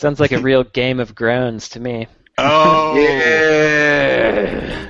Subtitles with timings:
[0.00, 2.06] Sounds like a real game of groans to me.
[2.38, 4.88] Oh, Yeah.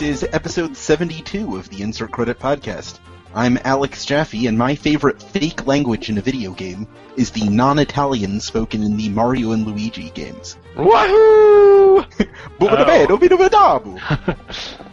[0.00, 3.00] This is episode 72 of the Insert Credit Podcast.
[3.34, 8.40] I'm Alex Jaffe, and my favorite fake language in a video game is the non-Italian
[8.40, 10.56] spoken in the Mario and Luigi games.
[10.74, 12.02] Wahoo!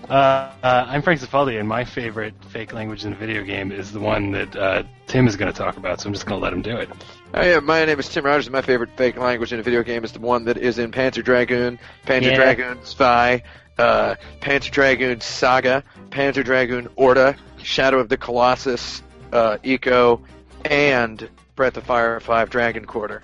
[0.10, 3.92] Uh, uh, I'm Frank Cifaldi, and my favorite fake language in a video game is
[3.92, 6.42] the one that uh, Tim is going to talk about, so I'm just going to
[6.42, 6.90] let him do it.
[7.36, 9.84] Hi, uh, my name is Tim Rogers, and my favorite fake language in a video
[9.84, 12.36] game is the one that is in Panzer Dragoon, Panzer Yeah.
[12.36, 13.44] Dragoon Zwei,
[13.78, 20.22] uh, Panzer Dragoon Saga, Panzer Dragoon Orta, Shadow of the Colossus, uh, Ico,
[20.66, 23.24] and Breath of Fire 5 Dragon Quarter.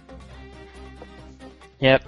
[1.80, 2.04] Yep.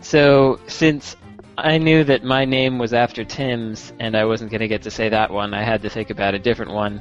[0.00, 1.16] So since
[1.58, 4.90] I knew that my name was after Tim's, and I wasn't going to get to
[4.90, 7.00] say that one, I had to think about a different one.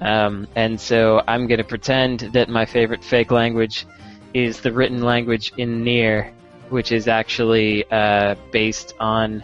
[0.00, 3.86] Um, and so I'm going to pretend that my favorite fake language
[4.32, 6.32] is the written language in Nier,
[6.70, 9.42] which is actually uh, based on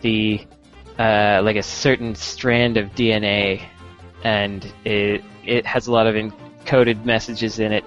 [0.00, 0.46] the
[0.98, 3.62] uh, like a certain strand of DNA,
[4.24, 7.84] and it it has a lot of encoded messages in it,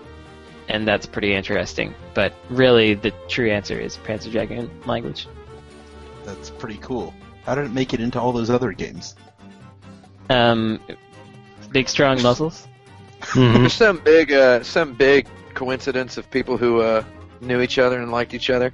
[0.68, 1.94] and that's pretty interesting.
[2.14, 5.28] But really, the true answer is Panzer Dragoon language.
[6.26, 7.14] That's pretty cool.
[7.46, 9.16] How did it make it into all those other games?
[10.30, 10.80] Um,
[11.72, 12.68] big strong muscles.
[13.36, 17.04] There's some big, uh, some big coincidence of people who uh,
[17.42, 18.72] knew each other and liked each other.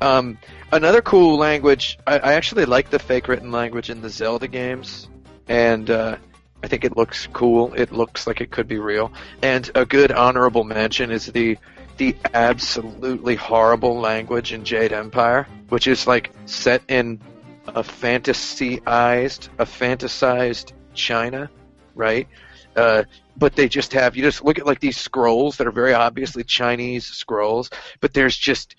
[0.00, 0.38] Um,
[0.72, 1.98] another cool language.
[2.06, 5.08] I, I actually like the fake written language in the Zelda games,
[5.48, 6.16] and uh,
[6.62, 7.74] I think it looks cool.
[7.74, 9.12] It looks like it could be real.
[9.42, 11.58] And a good honorable mention is the
[11.96, 17.20] the absolutely horrible language in Jade Empire, which is like set in
[17.66, 21.50] a fantasyized, a fantasized China,
[21.96, 22.28] right?
[22.76, 23.02] Uh,
[23.36, 26.44] but they just have you just look at like these scrolls that are very obviously
[26.44, 28.76] Chinese scrolls, but there's just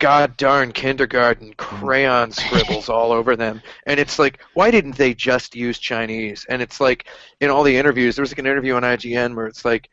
[0.00, 5.54] god darn kindergarten crayon scribbles all over them, and it's like why didn't they just
[5.54, 6.44] use Chinese?
[6.48, 7.06] And it's like
[7.40, 9.88] in all the interviews, there was like an interview on IGN where it's like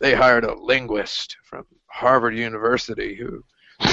[0.00, 3.42] they hired a linguist from Harvard University who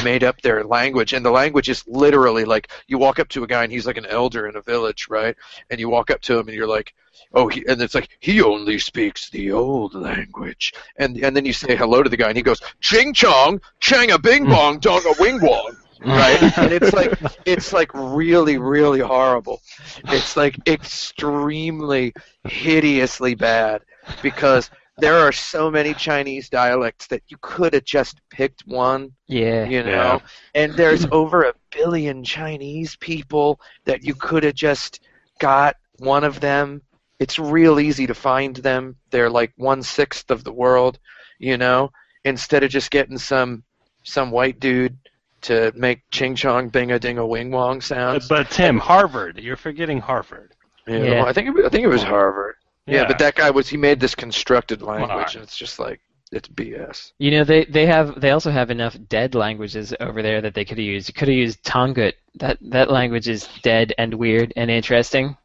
[0.04, 1.14] made up their language.
[1.14, 3.98] And the language is literally like you walk up to a guy and he's like
[3.98, 5.36] an elder in a village right?
[5.70, 6.94] And you walk up to him and you're like
[7.34, 10.74] oh he, and it's like he only speaks the old language.
[10.98, 14.12] And and then you say hello to the guy and he goes ching chong chang
[14.12, 14.52] a bing mm.
[14.52, 16.42] bong dong a wing wong right?
[16.58, 17.14] And it's like
[17.46, 19.62] it's like really really horrible.
[20.06, 22.14] It's like extremely
[22.46, 23.82] hideously bad
[24.22, 29.66] because there are so many Chinese dialects that you could have just picked one Yeah.
[29.66, 30.20] you know Yeah.
[30.54, 35.00] and there's over a billion chinese people that you could have just
[35.40, 36.82] got one of them
[37.20, 41.00] it's real easy to find them they're like one sixth of the world
[41.40, 41.92] you know
[42.26, 43.64] instead of just getting some
[44.04, 44.96] some white dude
[45.42, 49.58] to make ching chong bing a ding a wing wong sounds But Tim, Harvard, you're
[49.58, 50.54] forgetting Harvard.
[50.88, 51.10] Yeah, Yeah.
[51.22, 52.56] well, i think it, i think it was harvard
[52.86, 53.02] yeah.
[53.02, 53.08] Yeah.
[53.08, 56.00] but that guy was he made this constructed language and it's just like
[56.32, 60.42] it's bs You know they they have they also have enough dead languages over there
[60.42, 61.08] that they could have used.
[61.08, 62.14] You could have used Tangut.
[62.36, 65.38] That that language is dead and weird and interesting.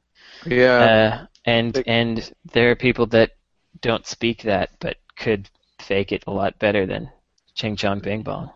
[0.46, 0.78] yeah
[1.20, 3.32] Uh, and Big- and there are people that
[3.82, 5.48] don't speak that but could
[5.80, 7.10] fake it a lot better than
[7.54, 8.50] Ching Chong Bing Bong.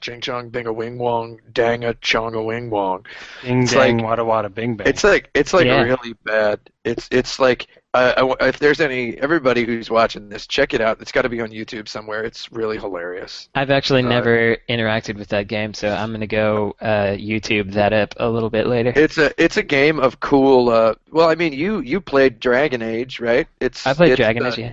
[0.00, 3.04] ching chong bing a wing wong dang a chong a wing wong
[3.42, 4.86] Ding It's dang, like- wada wada, bing bang.
[4.88, 5.82] It's like it's like Yeah.
[5.82, 6.58] really bad.
[6.84, 7.66] It's it's like
[8.04, 11.00] I w if there's any everybody who's watching this, check it out.
[11.00, 12.22] It's got to be on YouTube somewhere.
[12.24, 13.48] It's really hilarious.
[13.54, 17.92] I've actually Uh, never interacted with that game, so I'm gonna go uh, YouTube that
[17.92, 18.92] up a little bit later.
[18.94, 20.68] It's a it's a game of cool.
[20.70, 23.46] Uh, well, I mean, you you played Dragon Age, right?
[23.60, 24.58] It's I played it's, Dragon Age.
[24.58, 24.72] Yeah.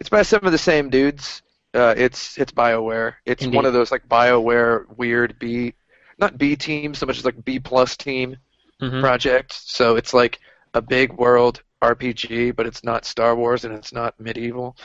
[0.00, 1.42] It's by some of the same dudes.
[1.74, 3.14] Uh, it's it's Bioware.
[3.26, 3.56] It's Indeed.
[3.56, 5.74] one of those like Bioware weird B,
[6.18, 8.36] not B team so much as like B plus team
[8.82, 9.00] Mhm.
[9.00, 9.52] project.
[9.52, 10.40] So it's like
[10.74, 14.76] a big world RPG, but it's not Star Wars and it's not medieval.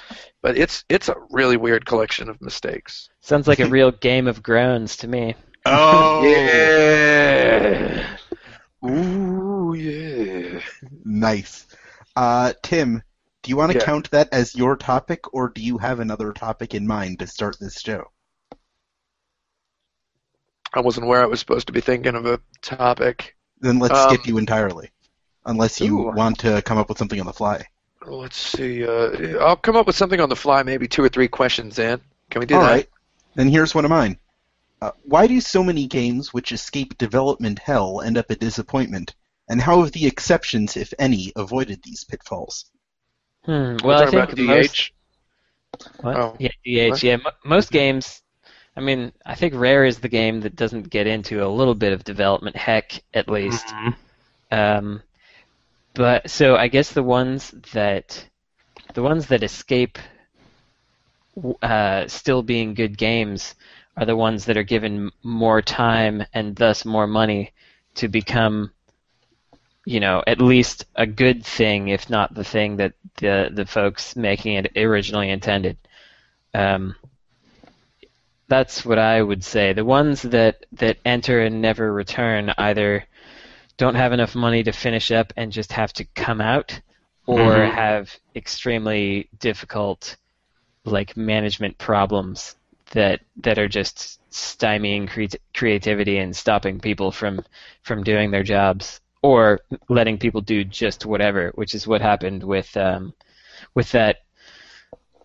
[0.41, 3.09] But it's it's a really weird collection of mistakes.
[3.21, 5.35] Sounds like a real game of groans to me.
[5.65, 6.23] Oh,
[7.75, 8.17] Yeah.
[8.85, 10.61] Ooh yeah.
[11.03, 11.67] nice.
[12.15, 13.03] Uh, Tim,
[13.43, 13.85] do you want to Yeah.
[13.85, 17.57] count that as your topic, or do you have another topic in mind to start
[17.59, 18.11] this show?
[20.73, 23.35] I wasn't where I was supposed to be thinking of a topic.
[23.61, 24.91] Then let's Um, skip you entirely,
[25.45, 26.11] unless you Ooh.
[26.11, 27.65] want to come up with something on the fly.
[28.05, 28.85] Let's see.
[28.85, 31.99] Uh, I'll come up with something on the fly, maybe two or three questions in.
[32.29, 32.69] Can we do All that?
[32.71, 32.89] right.
[33.35, 34.17] Then here's one of mine.
[34.81, 39.15] Uh, why do so many games which escape development hell end up a disappointment?
[39.49, 42.65] And how have the exceptions, if any, avoided these pitfalls?
[43.45, 43.77] Hmm.
[43.83, 44.39] Well, I think about DH.
[44.41, 44.91] most.
[46.01, 46.15] What?
[46.15, 46.35] Oh.
[46.39, 46.89] Yeah, DH.
[46.91, 47.03] What?
[47.03, 48.21] Yeah, mo most games.
[48.77, 51.93] I mean, I think Rare is the game that doesn't get into a little bit
[51.93, 53.65] of development heck, at least.
[53.67, 53.95] Mhm.
[54.51, 55.01] Um,
[55.95, 58.27] but so I guess the ones that
[58.93, 59.97] the ones that escape
[61.61, 63.55] uh, still being good games
[63.97, 67.53] are the ones that are given more time and thus more money
[67.95, 68.71] to become,
[69.85, 74.15] you know, at least a good thing, if not the thing that the the folks
[74.15, 75.77] making it originally intended.
[76.53, 76.95] Um,
[78.47, 79.73] that's what I would say.
[79.73, 83.05] The ones that that enter and never return either
[83.77, 86.79] don't have enough money to finish up and just have to come out,
[87.27, 87.73] or Mhm.
[87.73, 90.17] have extremely difficult
[90.85, 92.55] like management problems
[92.91, 97.43] that that are just stymieing cre- creativity and stopping people from
[97.81, 102.75] from doing their jobs or letting people do just whatever, which is what happened with
[102.77, 103.13] um,
[103.73, 104.17] with that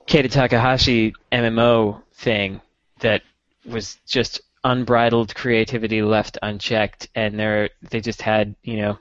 [0.07, 2.61] Keita Takahashi MMO thing
[3.01, 3.23] that
[3.67, 8.99] was just unbridled creativity left unchecked, and they they just had you know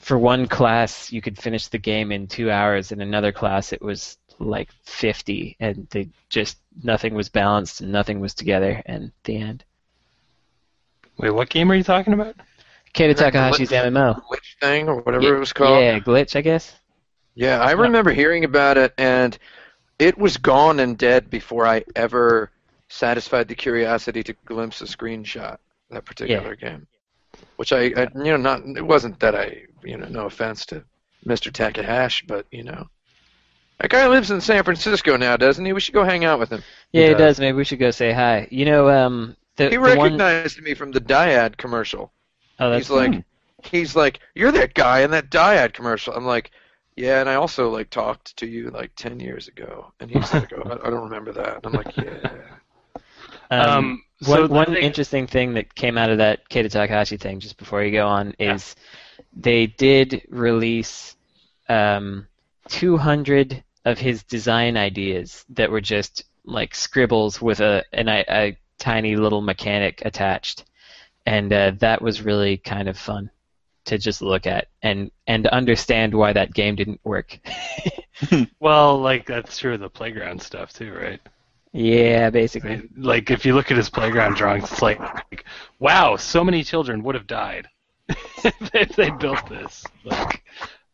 [0.00, 3.82] for one class you could finish the game in two hours, in another class it
[3.82, 9.36] was like 50, and they just nothing was balanced and nothing was together, and the
[9.36, 9.64] end.
[11.18, 12.34] Wait, what game are you talking about?
[12.94, 14.22] Keita That Takahashi's glitch- MMO.
[14.22, 15.80] Glitch thing or whatever it was called.
[15.82, 16.74] Yeah, glitch, I guess.
[17.34, 19.38] Yeah, I remember hearing about it, and
[19.98, 22.50] it was gone and dead before I ever
[22.92, 25.56] satisfied the curiosity to glimpse a screenshot.
[25.90, 26.86] That particular game,
[27.56, 30.82] which I, I, you know, not it wasn't that I, you know, no offense to
[31.26, 31.52] Mr.
[31.52, 32.88] Takahashi, but you know,
[33.78, 35.74] that guy lives in San Francisco now, doesn't he?
[35.74, 36.62] We should go hang out with him.
[36.92, 37.18] Yeah, He does.
[37.18, 37.40] does.
[37.40, 38.48] Maybe we should go say hi.
[38.50, 42.10] You know, um, the, He the one recognized me from the Dyad commercial.
[42.58, 43.24] oh, that's he's like,
[43.64, 46.14] he's like, you're that guy in that Dyad commercial.
[46.14, 46.52] I'm like,
[46.96, 50.52] yeah, and I also like talked to you like ten years ago, and he's like,
[50.54, 51.56] oh, I I don't remember that.
[51.56, 52.30] And I'm like, yeah.
[53.52, 57.16] Um, Um, so one one thing- interesting thing that came out of that Keita Takahashi
[57.16, 58.76] thing, just before you go on, is
[59.36, 61.16] they did release
[61.68, 62.26] um,
[62.68, 68.56] 200 of his design ideas that were just like scribbles with a an, a, a
[68.78, 70.64] tiny little mechanic attached,
[71.26, 73.30] and uh, that was really kind of fun
[73.84, 77.38] to just look at and and understand why that game didn't work.
[78.60, 81.20] Well, like that's true of the playground stuff too, right?
[81.72, 82.76] Yeah, basically.
[82.76, 85.44] mean, like if you look at his playground drawings, it's like, like
[85.78, 87.68] wow, so many children would have died
[88.08, 89.84] if they built this.
[90.04, 90.44] Like,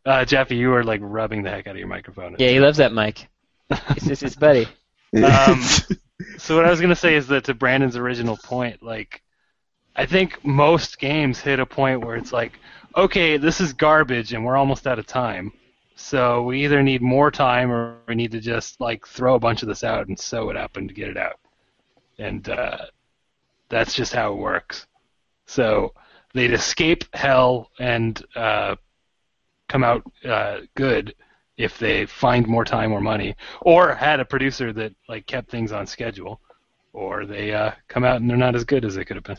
[0.06, 2.36] uh, Jeffy, you were like rubbing the heck out of your microphone.
[2.38, 3.28] Yeah, he loves that mic.
[3.70, 4.66] It's just his buddy.
[5.16, 5.62] Um,
[6.38, 9.22] So what I was gonna say is that to Brandon's original point, like
[9.94, 12.58] I think most games hit a point where it's like,
[12.96, 15.52] okay, this is garbage and we're almost out of time.
[16.00, 19.62] So we either need more time or we need to just like throw a bunch
[19.62, 21.40] of this out and sew it up and get it out.
[22.18, 22.86] And uh,
[23.68, 24.86] that's just how it works.
[25.46, 25.92] So
[26.34, 28.76] they'd escape hell and uh,
[29.68, 31.16] come out uh, good
[31.56, 35.72] if they find more time or money, or had a producer that like kept things
[35.72, 36.40] on schedule,
[36.92, 39.36] or they uh, come out and they're not as good as they could have been.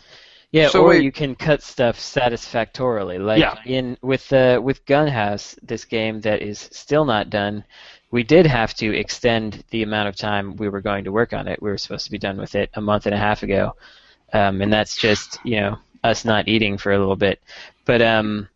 [0.51, 3.19] Yeah, So or wait- you can cut stuff satisfactorily.
[3.19, 3.57] Like Yeah.
[3.65, 7.63] in with uh, with Gunhouse, this game that is still not done.
[8.11, 11.47] We did have to extend the amount of time we were going to work on
[11.47, 11.61] it.
[11.61, 13.75] We were supposed to be done with it a month and a half ago,
[14.33, 17.39] um, and that's just you know us not eating for a little bit.
[17.85, 18.47] But um,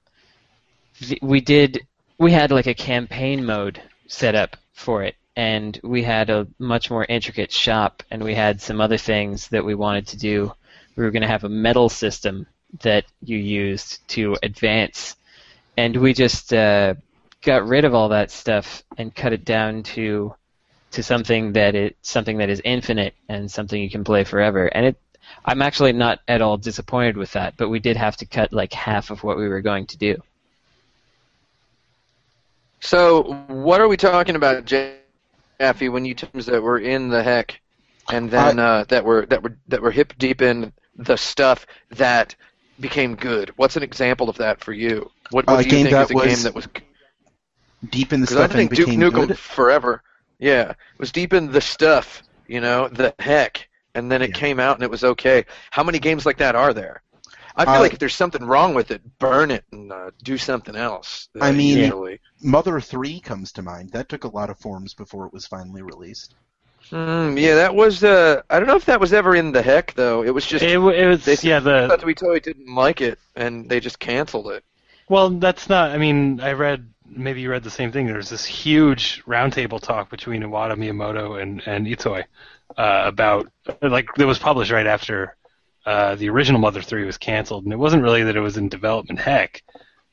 [0.99, 1.85] th- we did.
[2.17, 6.89] We had like a campaign mode set up for it, and we had a much
[6.89, 10.51] more intricate shop, and we had some other things that we wanted to do
[10.95, 12.47] we were going to have a medal system
[12.81, 15.15] that you used to advance,
[15.77, 16.95] and we just uh,
[17.41, 20.33] got rid of all that stuff and cut it down to
[20.91, 24.67] to something that it something that is infinite and something you can play forever.
[24.67, 24.97] And it,
[25.43, 28.73] I'm actually not at all disappointed with that, but we did have to cut like
[28.73, 30.21] half of what we were going to do.
[32.79, 35.89] So what are we talking about, Jeffy?
[35.89, 37.59] When you terms that were in the heck,
[38.11, 42.35] and then uh, that were that were that were hip deep in the stuff that
[42.79, 43.51] became good.
[43.55, 45.09] What's an example of that for you?
[45.31, 46.67] What, what Uh, do you think is a was game that was?
[47.89, 49.37] Deep in the I stuff and think Duke Nukem good.
[49.37, 50.01] Forever,
[50.39, 52.23] yeah, it was deep in the stuff.
[52.47, 54.35] You know, the heck, and then it Yeah.
[54.37, 55.45] came out and it was okay.
[55.71, 57.01] How many games like that are there?
[57.55, 60.37] I feel Uh, like if there's something wrong with it, burn it and uh, do
[60.37, 61.27] something else.
[61.39, 62.19] I mean- usually.
[62.41, 63.91] Mother 3 comes to mind.
[63.91, 66.35] That took a lot of forms before it was finally released.
[66.89, 68.03] Hmm, yeah, that was.
[68.03, 70.23] Uh, I don't know if that was ever in the heck though.
[70.23, 70.63] It was just.
[70.63, 73.79] It, w- it was they yeah the thought we totally didn't like it, and they
[73.79, 74.63] just canceled it.
[75.09, 75.91] Well, that's not.
[75.91, 76.89] I mean, I read.
[77.05, 78.07] Maybe you read the same thing.
[78.07, 82.23] There's this huge roundtable talk between Iwata Miyamoto and and Itoi
[82.77, 83.49] uh, about
[83.81, 85.35] like that was published right after
[85.85, 88.69] uh, the original Mother Three was canceled, and it wasn't really that it was in
[88.69, 89.63] development heck,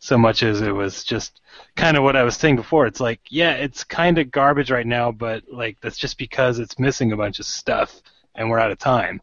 [0.01, 1.41] so much as it was just
[1.77, 2.87] kind of what I was saying before.
[2.87, 6.79] It's like, yeah, it's kind of garbage right now, but like that's just because it's
[6.79, 8.01] missing a bunch of stuff,
[8.35, 9.21] and we're out of time.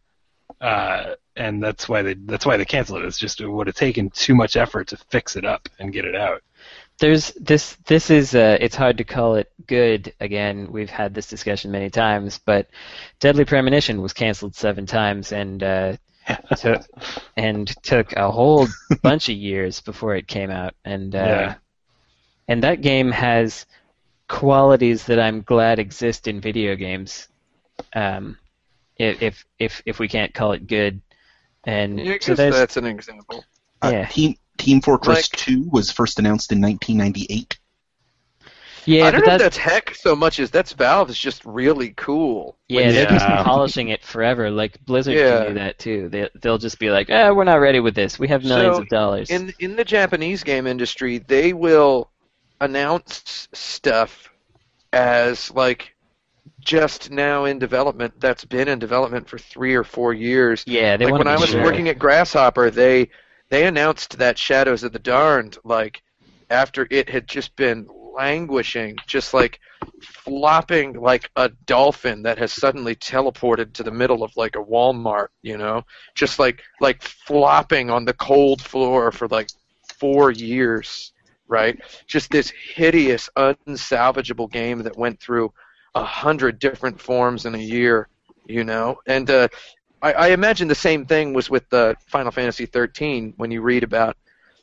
[0.62, 3.08] Uh, and that's why they that's why they canceled it.
[3.08, 6.06] It's just it would have taken too much effort to fix it up and get
[6.06, 6.42] it out.
[7.00, 7.76] There's this.
[7.86, 8.34] This is.
[8.34, 10.14] Uh, it's hard to call it good.
[10.20, 12.70] Again, we've had this discussion many times, but
[13.20, 15.98] Deadly Premonition was canceled seven times, and uh,
[16.58, 16.82] took
[17.36, 18.68] and took a whole
[19.02, 20.74] bunch of years before it came out.
[20.86, 21.56] And uh, Yeah.
[22.48, 23.66] and that game has
[24.28, 27.28] qualities that I'm glad exist in video games.
[27.96, 28.38] Um,
[28.98, 31.02] if if if, if we can't call it good,
[31.64, 33.44] and Yeah, so that's an example.
[33.82, 34.06] Uh, Yeah.
[34.08, 37.57] Team Team Fortress Like- 2 was first announced in 1998.
[38.88, 41.44] Yeah, I don't but know if that's that's heck so much as that's Valve's just
[41.46, 42.58] really cool.
[42.70, 43.36] Yeah, they've Yeah.
[43.36, 44.50] been polishing it forever.
[44.50, 45.40] Like Blizzard Yeah.
[45.40, 46.10] can do that too.
[46.10, 48.18] They they'll just be like, "Eh, we're not ready with this.
[48.18, 52.10] We have millions So, of dollars." In in the Japanese game industry, they will
[52.62, 54.30] announce stuff
[54.94, 55.94] as like
[56.60, 60.64] just now in development that's been in development for three or four years.
[60.66, 61.64] yeah, they like when to I was sure.
[61.64, 63.10] working at Grasshopper, they
[63.50, 66.02] they announced that Shadows of the Damned like
[66.50, 67.86] after it had just been
[68.18, 69.60] languishing, just like
[70.02, 75.28] flopping like a dolphin that has suddenly teleported to the middle of like a Walmart,
[75.42, 75.84] you know,
[76.16, 79.50] just like like flopping on the cold floor for like
[80.00, 81.14] four years,
[81.48, 81.80] right?
[82.08, 85.54] Just this hideous, unsalvageable game that went through
[85.96, 88.08] a hundred different forms in a year,
[88.48, 89.48] you know, and uh,
[90.02, 93.84] I, I imagine the same thing was with the Final Fantasy 13 when you read
[93.84, 94.16] about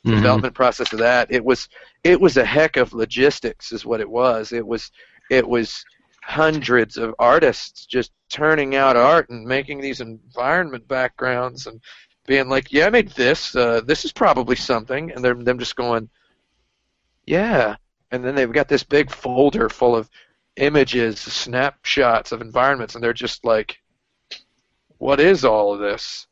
[0.05, 0.15] Mhm.
[0.15, 1.31] development process of that.
[1.31, 1.67] It was
[2.03, 4.51] it was a heck of logistics, is what it was.
[4.51, 4.91] It was
[5.29, 5.83] it was
[6.23, 11.81] hundreds of artists just turning out art and making these environment backgrounds and
[12.27, 13.55] being like, "Yeah, I made this.
[13.55, 16.09] Uh, this is probably something," and they're them just going,
[17.25, 17.75] "Yeah,"
[18.11, 20.09] and then they've got this big folder full of
[20.57, 23.79] images, snapshots of environments, and they're just like,
[24.97, 26.27] "What is all of this?"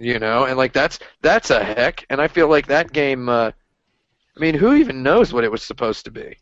[0.00, 3.28] You know, and like that's that's a heck, and I feel like that game.
[3.28, 3.50] Uh,
[4.34, 6.38] I mean, who even knows what it was supposed to be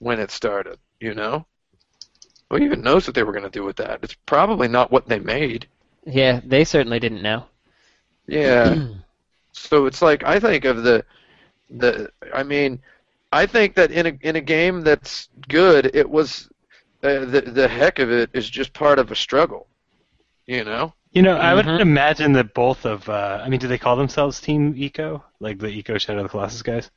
[0.00, 0.80] when it started?
[0.98, 1.46] You know,
[2.50, 4.00] who even knows what they were going to do with that?
[4.02, 5.68] It's probably not what they made.
[6.04, 7.44] yeah, they certainly didn't know.
[8.26, 8.88] Yeah.
[9.52, 11.04] so it's like I think of the
[11.70, 12.80] the I mean,
[13.30, 16.48] I think that in a in a game that's good, it was
[17.04, 19.68] uh, the the heck of it is just part of a struggle.
[20.46, 20.94] You know?
[21.12, 21.80] You know, I would Mhm.
[21.80, 23.06] imagine that both of.
[23.08, 26.28] Uh, I mean, do they call themselves Team Ico, like the Ico Shadow of the
[26.30, 26.90] Colossus guys?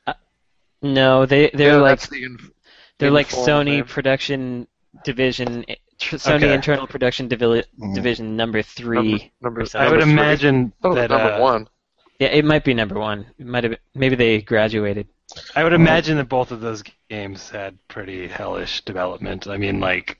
[0.82, 2.50] No, they they're Yeah, like the inf-
[2.98, 3.84] they're like Sony name.
[3.84, 4.66] production
[5.04, 5.64] division,
[5.98, 6.54] tr- Sony Okay.
[6.54, 7.94] internal production divi- Mm.
[7.94, 9.30] division number three.
[9.42, 10.12] number, number, I would number three.
[10.12, 11.10] imagine Oh, that.
[11.10, 11.68] number uh, one.
[12.18, 13.26] Yeah, it might be number one.
[13.38, 15.06] It might have been, maybe they graduated.
[15.54, 19.46] I would imagine that both of those games had pretty hellish development.
[19.46, 20.18] I mean, like,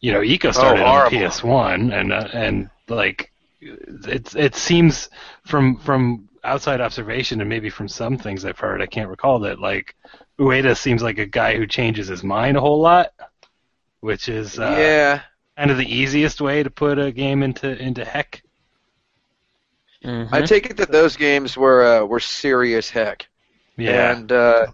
[0.00, 1.16] you know, Ico started on horrible.
[1.16, 5.10] PS1, and uh, and like, it it seems
[5.44, 9.58] from from outside observation, and maybe from some things I've heard, I can't recall that
[9.60, 9.96] like
[10.38, 13.12] Ueda seems like a guy who changes his mind a whole lot,
[14.00, 15.20] which is uh, yeah.
[15.56, 18.42] kind of the easiest way to put a game into into heck.
[20.04, 20.32] Mhm.
[20.32, 23.28] I take it that those games were uh, were serious heck.
[23.76, 24.12] Yeah.
[24.12, 24.66] and uh,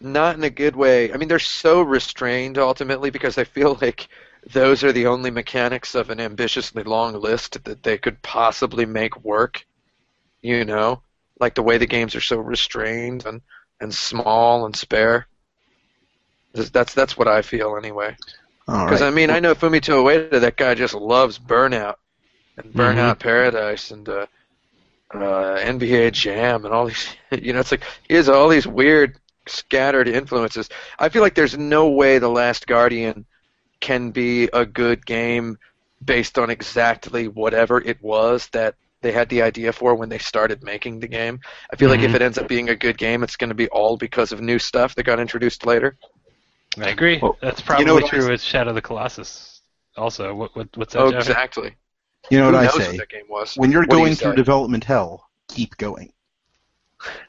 [0.00, 1.12] not in a good way.
[1.12, 4.08] I mean, they're so restrained ultimately because I feel like
[4.46, 9.22] those are the only mechanics of an ambitiously long list that they could possibly make
[9.24, 9.66] work.
[10.42, 11.02] You know,
[11.38, 13.42] like the way the games are so restrained and
[13.80, 15.26] and small and spare.
[16.52, 18.16] That's that's, what I feel anyway.
[18.66, 19.08] Because right.
[19.08, 20.40] I mean, I know Fumito Ueda.
[20.40, 21.96] That guy just loves Burnout
[22.56, 24.26] and Burnout Paradise and uh,
[25.14, 27.08] uh, NBA Jam and all these.
[27.30, 29.16] You know, it's like he has all these weird
[29.46, 30.68] scattered influences.
[30.98, 33.24] I feel like there's no way The Last Guardian
[33.80, 35.58] can be a good game
[36.04, 40.62] based on exactly whatever it was that they had the idea for when they started
[40.62, 41.40] making the game.
[41.72, 42.14] I feel like if Mhm.
[42.16, 44.58] it ends up being a good game, it's going to be all because of new
[44.58, 45.96] stuff that got introduced later.
[46.78, 47.18] I agree.
[47.20, 49.62] Well, That's you probably know what I true with Shadow of the Colossus.
[49.96, 51.00] Also, what, what what's that?
[51.00, 51.20] Oh, Jeff?
[51.20, 51.74] exactly.
[52.30, 52.86] you know Who what I knows say?
[52.88, 53.56] what that game was?
[53.56, 54.36] When you're What do you going through say?
[54.36, 56.12] development hell, keep going.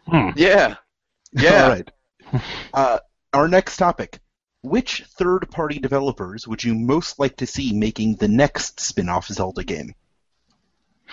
[0.07, 0.29] Hmm.
[0.35, 0.75] Yeah.
[1.33, 1.63] Yeah.
[1.63, 1.91] All right.
[2.73, 2.99] Uh,
[3.33, 4.19] our next topic.
[4.63, 9.95] Which third-party developers would you most like to see making the next spin-off Zelda game?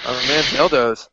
[0.04, 1.08] Oh man, Zelda's.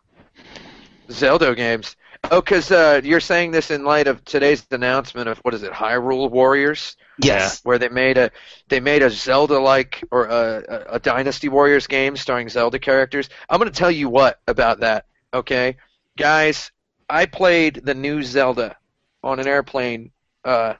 [1.09, 1.95] Zelda games.
[2.31, 5.71] Oh, because uh, you're saying this in light of today's announcement of what is it,
[5.71, 7.61] Hyrule Warriors, Yes.
[7.63, 8.31] where they made a
[8.67, 13.29] they made a Zelda-like or a, a, a Dynasty Warriors game starring Zelda characters.
[13.47, 15.05] I'm going to tell you what about that.
[15.33, 15.77] Okay,
[16.17, 16.71] guys,
[17.09, 18.75] I played the new Zelda
[19.23, 20.11] on an airplane.
[20.43, 20.73] Uh,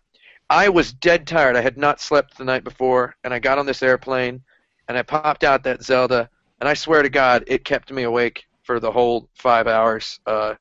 [0.50, 1.56] I was dead tired.
[1.56, 4.44] I had not slept the night before, and I got on this airplane,
[4.88, 8.46] and I popped out that Zelda, and I swear to God, it kept me awake
[8.64, 10.20] for the whole five hours.
[10.26, 10.56] Uh,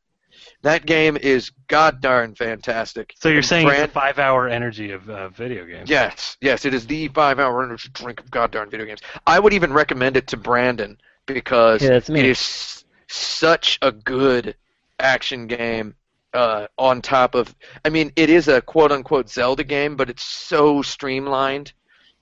[0.63, 3.15] that game is god darn fantastic.
[3.19, 5.89] So you're And saying it's a five-hour energy of uh, video games?
[5.89, 9.01] Yes, yes, it is the five-hour energy drink of god darn video games.
[9.27, 14.57] I would even recommend it to Brandon because Yeah, it is such a good
[14.99, 15.95] action game.
[16.35, 20.83] Uh, on top of, I mean, it is a quote-unquote Zelda game, but it's so
[20.83, 21.73] streamlined,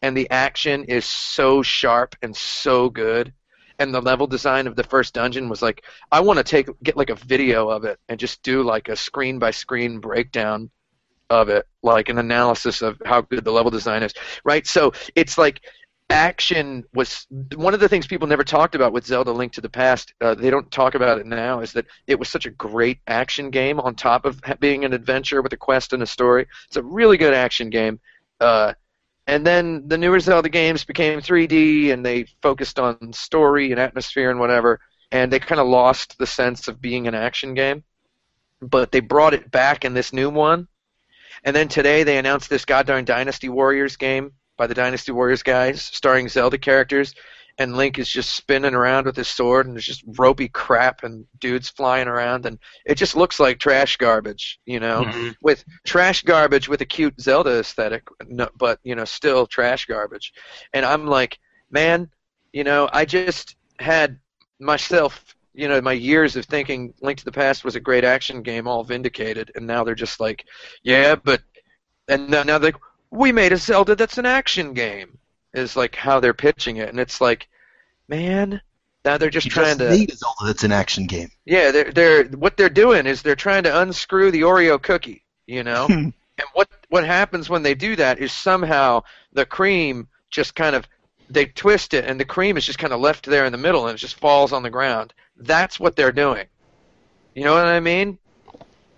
[0.02, 3.32] and the action is so sharp and so good.
[3.78, 6.96] And the level design of the first dungeon was like, I want to take get
[6.96, 10.70] like a video of it and just do like a screen by screen breakdown
[11.30, 14.12] of it, like an analysis of how good the level design is,
[14.44, 14.66] right?
[14.66, 15.62] So it's like
[16.12, 19.68] action was one of the things people never talked about with Zelda Link to the
[19.68, 20.12] Past.
[20.20, 21.60] Uh, they don't talk about it now.
[21.60, 25.40] Is that it was such a great action game on top of being an adventure
[25.40, 26.46] with a quest and a story.
[26.66, 27.98] It's a really good action game.
[28.40, 28.74] Uh,
[29.26, 34.30] and then the newer Zelda games became 3D, and they focused on story and atmosphere
[34.30, 37.84] and whatever, and they kind of lost the sense of being an action game.
[38.60, 40.68] But they brought it back in this new one.
[41.44, 45.82] And then today they announced this goddamn Dynasty Warriors game by the Dynasty Warriors guys,
[45.82, 47.14] starring Zelda characters,
[47.58, 51.26] and Link is just spinning around with his sword, and there's just ropey crap and
[51.38, 55.36] dudes flying around, and it just looks like trash garbage, you know, Mhm.
[55.42, 58.04] with trash garbage with a cute Zelda aesthetic,
[58.56, 60.32] but you know, still trash garbage.
[60.72, 61.38] And I'm like,
[61.70, 62.10] man,
[62.52, 64.18] you know, I just had
[64.58, 68.42] myself, you know, my years of thinking Link to the Past was a great action
[68.42, 70.46] game all vindicated, and now they're just like,
[70.82, 71.42] yeah, but,
[72.08, 72.80] and now, now they're like,
[73.12, 75.18] we made a Zelda that's an action game,
[75.54, 77.48] is like how they're pitching it, and it's like,
[78.08, 78.60] man,
[79.04, 81.28] now they're just You trying just to, made a Zelda that's an action game.
[81.44, 85.62] yeah, they're they're what they're doing is they're trying to unscrew the Oreo cookie, you
[85.62, 85.86] know.
[85.90, 86.12] and
[86.54, 90.88] what what happens when they do that is somehow the cream just kind of
[91.28, 93.86] they twist it and the cream is just kind of left there in the middle
[93.86, 95.12] and it just falls on the ground.
[95.36, 96.46] That's what they're doing.
[97.34, 98.18] You know what I mean?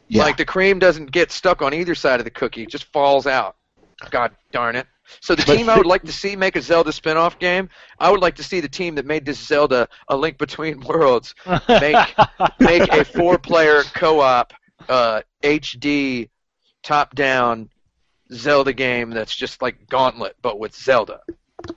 [0.08, 0.22] Yeah.
[0.22, 3.26] Like the cream doesn't get stuck on either side of the cookie; it just falls
[3.26, 3.56] out.
[4.10, 4.86] God darn it!
[5.20, 8.20] So the team I would like to see make a Zelda spin-off game, I would
[8.20, 11.34] like to see the team that made this Zelda a Link Between Worlds
[11.68, 11.96] make
[12.60, 14.52] make a four-player co-op
[14.88, 16.28] uh, HD
[16.82, 17.68] top-down
[18.32, 21.20] Zelda game that's just like Gauntlet but with Zelda.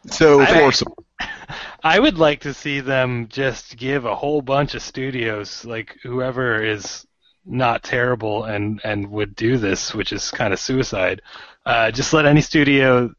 [0.06, 0.94] so I- foursome.
[1.84, 6.64] I would like to see them just give a whole bunch of studios, like whoever
[6.64, 7.07] is
[7.48, 11.22] not terrible and and would do this, which is kind of suicide.
[11.66, 13.14] Uh, just let any studio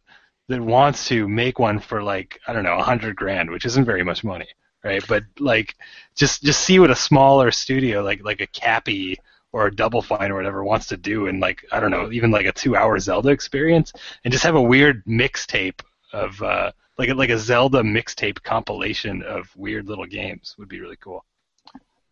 [0.48, 3.84] that wants to make one for like I don't know a hundred grand, which isn't
[3.84, 4.48] very much money,
[4.84, 5.04] right?
[5.06, 5.76] But like
[6.14, 9.16] just just see what a smaller studio like like a Capy
[9.52, 12.30] or a Double Fine or whatever wants to do, and like I don't know, even
[12.30, 13.92] like a two-hour Zelda experience,
[14.24, 15.80] and just have a weird mixtape
[16.12, 20.96] of uh, like like a Zelda mixtape compilation of weird little games would be really
[20.96, 21.24] cool.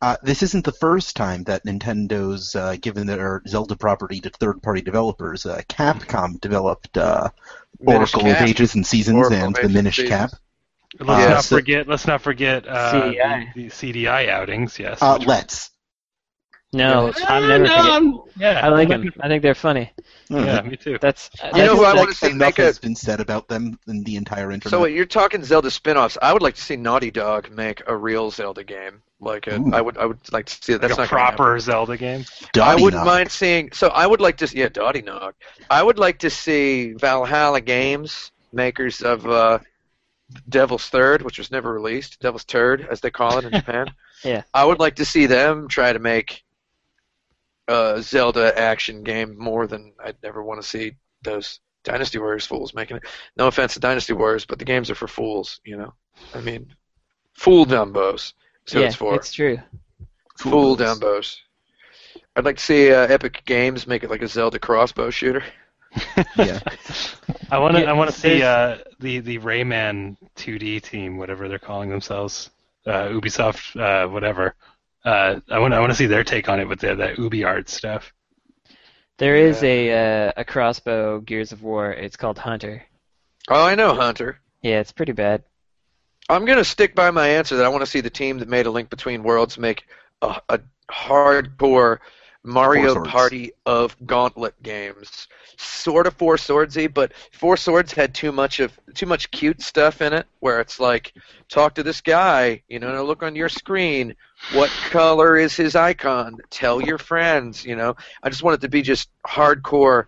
[0.02, 4.82] Uh, this isn't the first time that Nintendo's uh, given their Zelda property to third-party
[4.82, 5.46] developers.
[5.46, 7.30] Uh, Capcom developed uh,
[7.80, 10.30] Minish Oracle of Ages and Seasons Oracle and the Minish and Cap.
[11.00, 11.88] Let's Uh, not so- forget.
[11.88, 13.54] Let's not forget uh, CDI.
[13.54, 14.78] The, the CDI outings.
[14.78, 15.00] Yes.
[15.00, 15.70] Uh, let's.
[16.72, 17.90] No, Yeah, I'm never no, forget.
[17.92, 19.10] I'm- yeah, I like them.
[19.20, 19.92] I think they're funny.
[20.28, 20.98] Yeah, me too.
[21.00, 23.48] That's You know who I that's- wanna see enough make a- has been said about
[23.48, 24.70] them in the entire internet.
[24.72, 26.18] So you're talking Zelda spin-offs.
[26.20, 29.00] I would like to see Naughty Dog make a real Zelda game.
[29.18, 29.72] Like a, Ooh.
[29.72, 30.82] I would I would like to see that.
[30.82, 31.36] That's like a not gonna happen.
[31.36, 32.24] proper Zelda game.
[32.42, 33.06] I Dotty wouldn't Knob.
[33.06, 33.72] mind seeing.
[33.72, 34.48] So I would like to.
[34.56, 35.34] Yeah, Dotty Nog.
[35.70, 39.58] I would like to see Valhalla Games, makers of uh,
[40.48, 43.86] Devil's Third, which was never released, Devil's Turd, as they call it in Japan.
[44.22, 44.42] Yeah.
[44.52, 46.44] I would like to see them try to make
[47.68, 52.74] a Zelda action game more than I'd ever want to see those Dynasty Warriors fools
[52.74, 53.04] making it.
[53.36, 55.60] No offense to Dynasty Warriors, but the games are for fools.
[55.64, 55.94] You know,
[56.34, 56.74] I mean,
[57.34, 58.34] fool dumbos.
[58.66, 59.14] Is who yeah, it's for.
[59.14, 59.58] it's true.
[60.38, 61.38] Fool dumbos.
[62.34, 65.42] I'd like to see uh, Epic Games make it like a Zelda crossbow shooter.
[66.36, 66.60] Yeah.
[67.50, 67.82] I want to.
[67.82, 72.50] Yeah, I want to see uh, the the Rayman 2D team, whatever they're calling themselves,
[72.86, 74.54] uh, Ubisoft, uh, whatever.
[75.06, 77.44] Uh, I want I want to see their take on it with the that Ubi
[77.44, 78.12] art stuff.
[79.16, 81.92] There is a uh, a crossbow Gears of War.
[81.92, 82.82] It's called Hunter.
[83.48, 84.40] Oh, I know, Hunter.
[84.60, 85.44] Yeah, it's pretty bad.
[86.28, 88.66] I'm gonna stick by my answer that I want to see the team that made
[88.66, 89.84] a Link Between Worlds make
[90.22, 90.60] a, a
[90.90, 91.98] hardcore
[92.42, 95.28] Mario Party of Gauntlet games.
[95.56, 100.00] Sort of Four Swordsy, but Four Swords had too much of too much cute stuff
[100.00, 101.12] in it, where it's like,
[101.48, 104.14] talk to this guy, you know, look on your screen.
[104.52, 106.38] What color is his icon?
[106.50, 107.96] Tell your friends, you know.
[108.22, 110.06] I just want it to be just hardcore,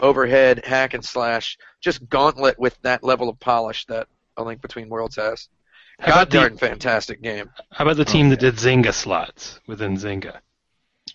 [0.00, 4.88] overhead hack and slash, just Gauntlet with that level of polish that a Link Between
[4.88, 5.48] Worlds has.
[5.98, 7.50] How God about the- darn fantastic game.
[7.72, 10.38] How about the team that did Zynga slots within Zynga?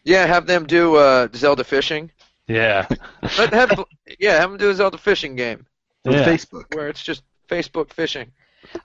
[0.04, 2.12] Yeah, have them do uh, Zelda fishing.
[2.48, 2.86] Yeah,
[3.38, 3.84] Let have
[4.20, 5.66] yeah, have them do a Zelda fishing game
[6.06, 6.26] On yeah.
[6.26, 6.76] Facebook.
[6.76, 8.32] where it's just Facebook fishing.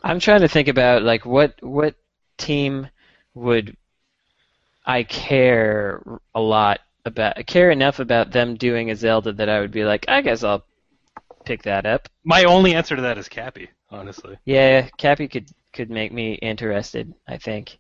[0.05, 1.97] I'm trying to think about like what what
[2.37, 2.89] team
[3.35, 3.77] would
[4.87, 6.01] I care
[6.35, 10.05] a lot about care enough about them doing a Zelda that I would be like,
[10.09, 10.65] I guess I'll
[11.49, 12.09] pick that up.
[12.25, 14.39] My only answer to that is Capy, honestly.
[14.45, 17.79] Yeah, Capy could could make me interested, I think.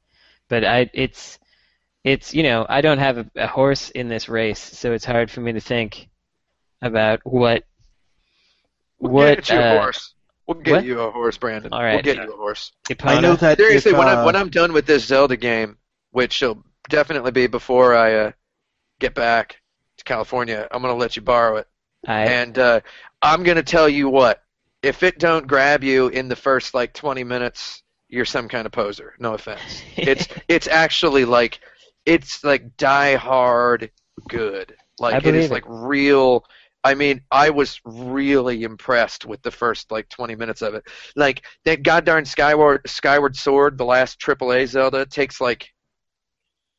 [0.49, 1.39] But I it's
[2.03, 5.31] it's you know, I don't have a, a horse in this race, so it's hard
[5.31, 6.09] for me to think
[6.81, 7.65] about what
[8.99, 10.15] We'll what get you a uh, horse.
[10.47, 10.85] We'll get what?
[10.85, 11.73] you a horse, Brandon.
[11.73, 12.05] All We'll right.
[12.05, 12.73] get you a horse.
[13.01, 15.77] I know that Seriously, if, when uh, I'm when I'm done with this Zelda game,
[16.11, 18.33] which will definitely be before I uh,
[18.99, 19.61] get back
[19.99, 21.69] to California, I'm gonna let you borrow it.
[22.07, 22.81] I, And uh,
[23.23, 24.43] I'm gonna tell you what,
[24.83, 28.73] if it don't grab you in the first like 20 minutes, you're some kind of
[28.73, 29.15] poser.
[29.19, 29.83] No offense.
[29.97, 31.61] It's it's actually like
[32.07, 33.91] it's like die hard
[34.29, 34.75] good.
[34.99, 35.51] Like it is it.
[35.51, 36.45] like real.
[36.85, 40.85] I mean, I was really impressed with the first like 20 minutes of it.
[41.17, 45.73] Like that goddamn Skyward Skyward Sword, the last AAA Zelda, takes like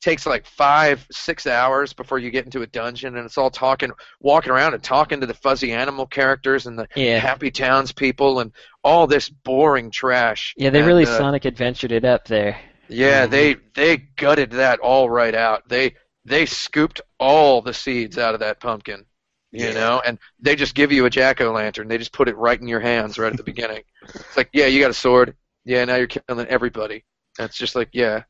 [0.01, 3.91] takes like five six hours before you get into a dungeon, and it's all talking,
[4.19, 7.19] walking around and talking to the fuzzy animal characters and the yeah.
[7.19, 8.51] happy townspeople and
[8.83, 10.53] all this boring trash.
[10.57, 12.59] Yeah, they And, really uh, Sonic adventured it up there.
[12.87, 13.29] yeah, Mhm.
[13.31, 15.67] they they gutted that all right out.
[15.69, 19.05] They they scooped all the seeds out of that pumpkin,
[19.51, 19.73] you Yeah.
[19.73, 21.87] know, and they just give you a jack o' lantern.
[21.87, 23.83] They just put it right in your hands right at the beginning.
[24.03, 25.35] It's like, yeah, you got a sword.
[25.65, 27.03] Yeah, now you're killing everybody.
[27.37, 28.23] And it's just like, yeah,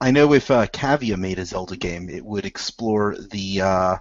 [0.00, 3.96] I know if uh, Cavia made a Zelda game, it would explore the uh,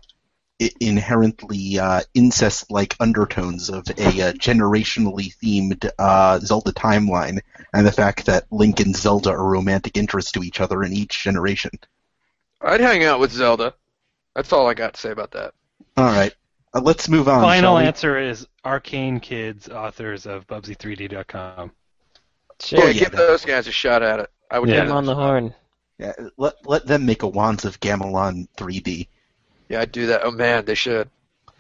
[0.80, 7.40] inherently uh, incest-like undertones of a uh, generationally themed uh, Zelda timeline,
[7.74, 11.24] and the fact that Link and Zelda are romantic interests to each other in each
[11.24, 11.72] generation.
[12.62, 13.74] I'd hang out with Zelda.
[14.36, 15.54] That's all I got to say about that.
[15.98, 16.34] All right,
[16.74, 17.42] uh, let's move on.
[17.42, 17.88] Final shall we?
[17.88, 21.72] answer is Arcane Kids, authors of Bubsy3D.com.
[22.60, 24.30] Sure, yeah, yeah, give that- those guys a shot at it.
[24.50, 24.78] I would Yeah.
[24.78, 25.56] Get them on the horn.
[26.02, 29.08] Yeah, let let them make a Wands of Gamelon 3D.
[29.70, 30.22] Yeah, I'd do that.
[30.24, 31.10] Oh man, they should.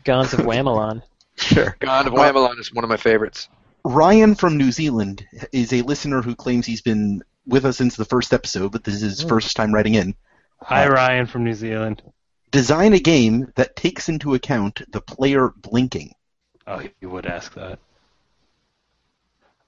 [0.03, 1.03] Gons of Wamelon.
[1.35, 1.75] Sure.
[1.79, 3.47] God of Uh, is one of my favorites.
[3.85, 8.05] Ryan from New Zealand is a listener who claims he's been with us since the
[8.05, 9.29] first episode, but this is his Hmm.
[9.29, 10.15] first time writing in.
[10.63, 12.01] Hi, Uh, Ryan from New Zealand.
[12.49, 16.13] Design a game that takes into account the player blinking.
[16.67, 17.79] Oh, you would ask that.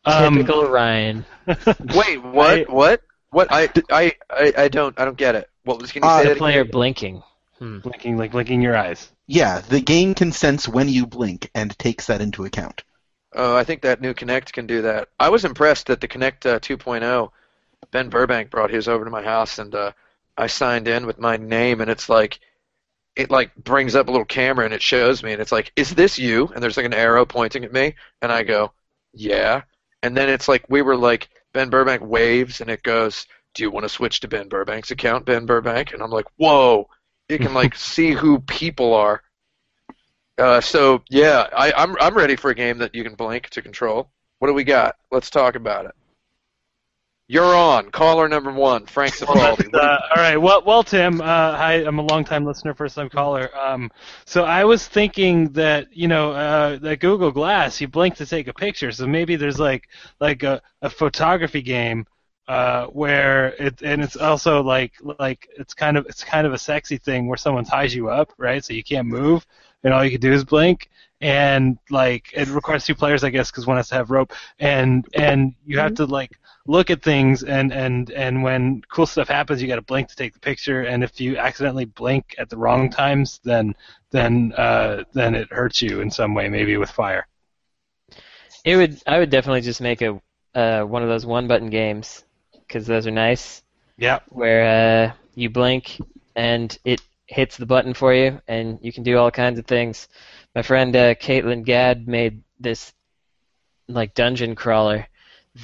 [0.06, 1.26] Um, Typical Ryan.
[1.96, 2.60] Wait, what?
[2.60, 3.02] I- what?
[3.34, 3.50] What?
[3.52, 5.50] I, I, I, I don't, I don't get it.
[5.64, 5.92] What was?
[5.92, 6.66] Can you Uh, say The that player again?
[6.66, 7.24] blinking.
[7.60, 7.80] Hmm.
[7.84, 9.12] blinking, like blinking your eyes.
[9.28, 12.86] Yeah, the game can sense when you blink and takes that into account.
[13.36, 15.10] Oh, I think that new Kinect can do that.
[15.20, 17.32] I was impressed that the Kinect uh, 2.0,
[17.92, 19.92] Ben Burbank brought his over to my house, and uh,
[20.38, 22.40] I signed in with my name, and it's like,
[23.16, 25.96] it like brings up a little camera and it shows me, and it's like, is
[25.96, 26.48] this you?
[26.50, 28.74] And there's like an arrow pointing at me, and I go,
[29.14, 29.64] yeah.
[30.04, 33.72] And then it's like we were like Ben Burbank waves, and it goes, do you
[33.72, 35.94] want to switch to Ben Burbank's account, Ben Burbank?
[35.94, 36.90] And I'm like, whoa!
[37.30, 39.22] It can like see who people are.
[40.38, 43.62] Uh, so yeah, I, I'm I'm ready for a game that you can blink to
[43.62, 44.10] control.
[44.40, 44.96] What do we got?
[45.12, 45.96] Let's talk about it.
[47.28, 49.72] You're on caller number one, Frank Well, Cifaldi.
[49.72, 50.38] that's, uh, all right.
[50.38, 51.22] Well, well, Tim.
[51.22, 53.50] Uh, hi, I'm a long-time listener, first-time caller.
[53.58, 53.90] Um,
[54.26, 58.48] so I was thinking that you know uh, that Google Glass, you blink to take
[58.50, 58.92] a picture.
[58.92, 59.88] So maybe there's like
[60.20, 62.06] like a, a photography game
[62.50, 66.58] uh, where it and it's also like like it's kind of it's kind of a
[66.58, 68.64] sexy thing where someone ties you up, right?
[68.66, 69.46] So you can't move,
[69.84, 70.90] and all you can do is blink.
[71.22, 75.08] And like it requires two players, I guess, because one has to have rope, and
[75.14, 79.62] and you have to like look at things and and and when cool stuff happens
[79.62, 82.58] you got to blink to take the picture and if you accidentally blink at the
[82.58, 83.76] wrong times then
[84.12, 87.28] then uh then it hurts you in some way maybe with fire
[88.64, 89.02] It would.
[89.08, 90.22] I would definitely just make a
[90.56, 92.24] uh, one of those one-button games
[92.68, 93.62] because those are nice.
[93.98, 94.20] Yeah.
[94.30, 96.00] where uh, you blink
[96.36, 100.08] and it hits the button for you, and you can do all kinds of things.
[100.56, 102.94] My friend uh, Caitlin Gadd made this
[103.88, 105.08] like dungeon crawler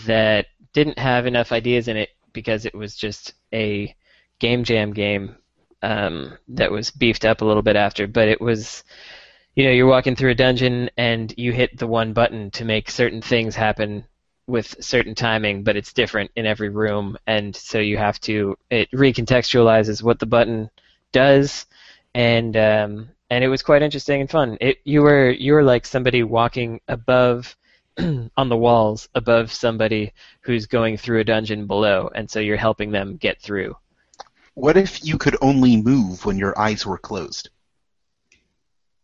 [0.05, 3.95] that didn't have enough ideas in it because it was just a
[4.39, 5.35] game jam game
[5.81, 8.83] um, that was beefed up a little bit after, but it was
[9.55, 12.89] you know, you're walking through a dungeon and you hit the one button to make
[12.89, 14.05] certain things happen
[14.47, 18.89] with certain timing, but it's different in every room, and so you have to it
[18.91, 20.69] recontextualizes what the button
[21.11, 21.65] does,
[22.15, 24.57] and um, and it was quite interesting and fun.
[24.59, 27.55] It you were you were like somebody walking above
[28.37, 32.91] on the walls above somebody who's going through a dungeon below, and so you're helping
[32.91, 33.75] them get through.
[34.53, 37.49] What if you could only move when your eyes were closed?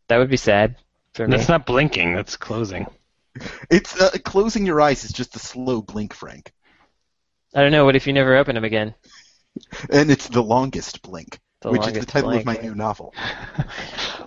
[0.07, 0.75] That would be sad
[1.13, 1.37] for me.
[1.37, 2.13] That's not blinking.
[2.13, 2.87] That's closing.
[3.69, 6.53] It's uh, closing your eyes is just a slow blink, Frank,
[7.55, 7.85] I don't know.
[7.85, 8.93] What if you never open them again?
[9.89, 12.41] and it's the longest blink, The which is the title blink.
[12.41, 13.13] of my new novel.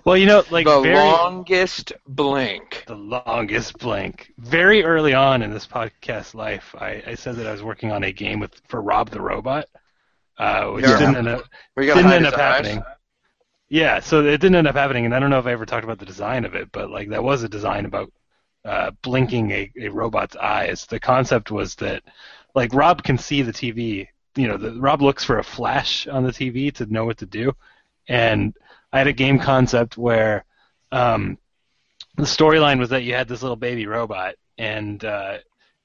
[0.05, 2.85] Well, you know, like the very longest blink.
[2.87, 4.31] the longest blink.
[4.37, 8.03] Very early on in this podcast life, I, I said that I was working on
[8.03, 9.65] a game with for Rob the Robot,
[10.37, 10.97] uh, which Yeah.
[10.97, 12.65] didn't end up Where didn't end his up eyes.
[12.65, 12.83] happening.
[13.69, 15.83] Yeah, so it didn't end up happening, and I don't know if I ever talked
[15.83, 18.11] about the design of it, but like that was a design about
[18.65, 20.85] uh, blinking a, a robot's eyes.
[20.87, 22.03] The concept was that
[22.55, 24.07] like Rob can see the TV.
[24.39, 27.25] You know, the, Rob looks for a flash on the TV to know what to
[27.25, 27.53] do,
[28.07, 28.55] and
[28.91, 30.45] I had a game concept where
[30.91, 31.37] um,
[32.15, 35.37] the storyline was that you had this little baby robot, and uh,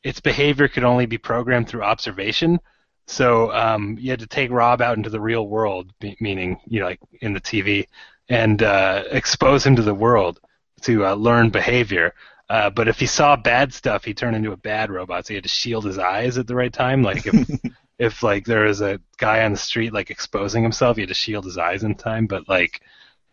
[0.03, 2.61] its behavior could only be programmed through observation.
[3.07, 6.81] So um, you had to take Rob out into the real world, me- meaning you
[6.81, 7.87] know, like in the TV,
[8.29, 10.41] and uh, expose him to the world
[10.83, 12.15] to uh, learn behavior.
[12.49, 15.27] Uh, but if he saw bad stuff, he turned into a bad robot.
[15.27, 17.03] So he had to shield his eyes at the right time.
[17.03, 17.35] Like if
[17.99, 21.15] if like there was a guy on the street like exposing himself, he had to
[21.15, 22.27] shield his eyes in time.
[22.27, 22.81] But like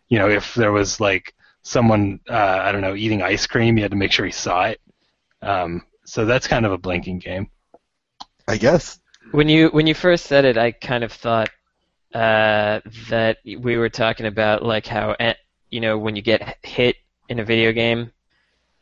[0.08, 3.82] you know, if there was like someone uh, I don't know eating ice cream, you
[3.82, 4.80] had to make sure he saw it.
[5.40, 7.50] Um, so that's kind of a blinking game.
[8.48, 9.00] I guess.
[9.30, 11.50] When you when you first said it, I kind of thought
[12.14, 15.34] uh, that we were talking about like how eh,
[15.70, 16.96] you know when you get hit
[17.28, 18.12] in a video game,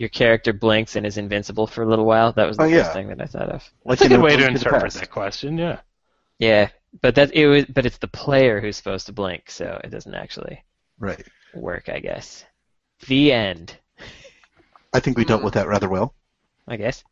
[0.00, 2.32] your character blinks and is invincible for a little while.
[2.32, 2.92] That was the Oh, first yeah.
[2.94, 3.70] thing that I thought of.
[3.84, 5.58] Like That's a good way to interpret that question.
[5.58, 5.80] Yeah.
[6.38, 6.70] Yeah,
[7.02, 10.14] but that it was but it's the player who's supposed to blink, so it doesn't
[10.14, 10.64] actually
[10.98, 11.22] Right.
[11.54, 11.90] work.
[11.90, 12.46] I guess.
[13.08, 13.76] The end.
[14.94, 15.44] I think we dealt Hmm.
[15.44, 16.14] with that rather well.
[16.66, 17.04] I guess.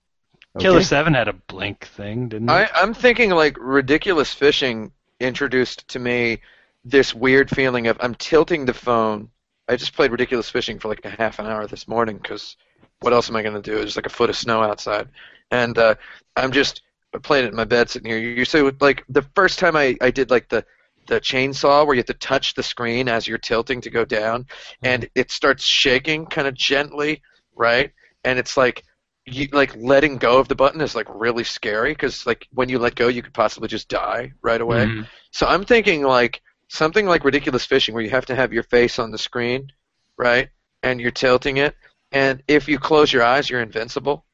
[0.58, 2.52] Killer Seven had a blink thing, didn't it?
[2.52, 6.40] I, I'm thinking like ridiculous fishing introduced to me
[6.86, 9.28] this weird feeling of I'm tilting the phone.
[9.68, 12.56] I just played ridiculous fishing for like a half an hour this morning because
[13.00, 13.76] what else am I going to do?
[13.76, 15.08] There's like a foot of snow outside,
[15.50, 15.94] and uh,
[16.36, 16.82] I'm just
[17.22, 18.18] playing it in my bed sitting here.
[18.18, 20.64] You say like the first time I I did like the
[21.06, 24.46] the chainsaw where you have to touch the screen as you're tilting to go down,
[24.82, 27.22] and it starts shaking kind of gently,
[27.54, 27.92] right?
[28.24, 28.84] And it's like
[29.24, 32.78] you, like letting go of the button is like really scary because like when you
[32.78, 35.06] let go you could possibly just die right away Mhm.
[35.32, 38.98] so i'm thinking like something like ridiculous fishing where you have to have your face
[38.98, 39.70] on the screen
[40.16, 40.48] right
[40.82, 41.74] and you're tilting it
[42.12, 44.24] and if you close your eyes you're invincible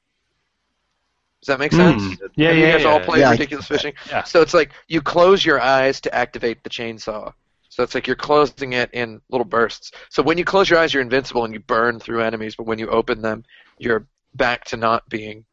[1.43, 2.19] does that make sense Mm.
[2.37, 2.89] Yeah, Have yeah, you guys yeah.
[2.91, 4.23] all played Yeah, ridiculous fishing Yeah.
[4.25, 7.33] so it's like you close your eyes to activate the chainsaw
[7.69, 9.91] so it's like you're closing it in little bursts.
[10.09, 12.55] So when you close your eyes, you're invincible and you burn through enemies.
[12.55, 13.43] But when you open them,
[13.79, 15.45] you're back to not being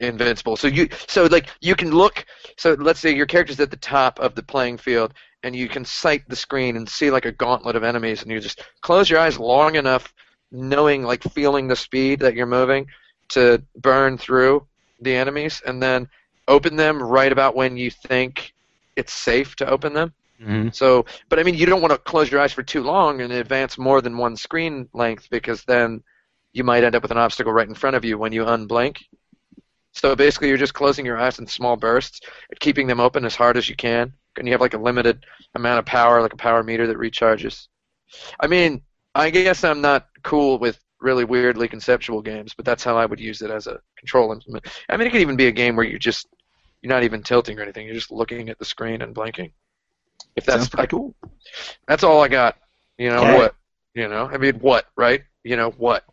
[0.00, 0.56] invincible.
[0.56, 2.24] So you, so like you can look.
[2.56, 5.84] So let's say your character's at the top of the playing field, and you can
[5.84, 9.20] sight the screen and see like a gauntlet of enemies, and you just close your
[9.20, 10.12] eyes long enough,
[10.52, 12.86] knowing like feeling the speed that you're moving
[13.30, 14.66] to burn through
[15.00, 16.08] the enemies, and then
[16.46, 18.52] open them right about when you think
[18.96, 20.12] it's safe to open them.
[20.40, 20.74] Mhm.
[20.74, 23.32] So, but I mean, you don't want to close your eyes for too long and
[23.32, 26.02] advance more than one screen length because then
[26.52, 28.98] you might end up with an obstacle right in front of you when you unblink.
[29.92, 32.20] So basically, you're just closing your eyes in small bursts,
[32.60, 35.78] keeping them open as hard as you can, and you have like a limited amount
[35.78, 37.68] of power, like a power meter that recharges.
[38.40, 38.82] I mean,
[39.14, 43.20] I guess I'm not cool with really weirdly conceptual games, but that's how I would
[43.20, 44.66] use it as a control implement.
[44.88, 46.26] I mean, it could even be a game where you just
[46.80, 49.52] you're not even tilting or anything; you're just looking at the screen and blinking.
[50.36, 51.14] If that's Sounds pretty cool.
[51.86, 52.56] that's all I got.
[52.98, 53.36] You know Okay.
[53.36, 53.54] what?
[53.94, 54.86] You know, I mean, what?
[54.96, 55.22] Right?
[55.44, 56.04] You know what?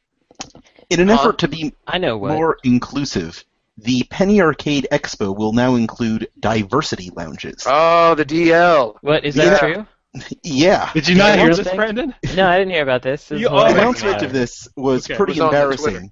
[0.89, 2.31] In an Uh, effort to be I know what.
[2.31, 3.43] more inclusive,
[3.77, 7.63] the Penny Arcade Expo will now include diversity lounges.
[7.65, 8.97] Oh, the DL.
[9.01, 9.49] What is Yeah.
[9.51, 9.87] that true?
[10.43, 10.91] Yeah.
[10.93, 12.15] Did you not Yeah, hear this, thing- Brandon?
[12.35, 13.27] No, I didn't hear about this.
[13.27, 15.15] This You- oh The announcement of this was Okay.
[15.15, 16.11] pretty was embarrassing.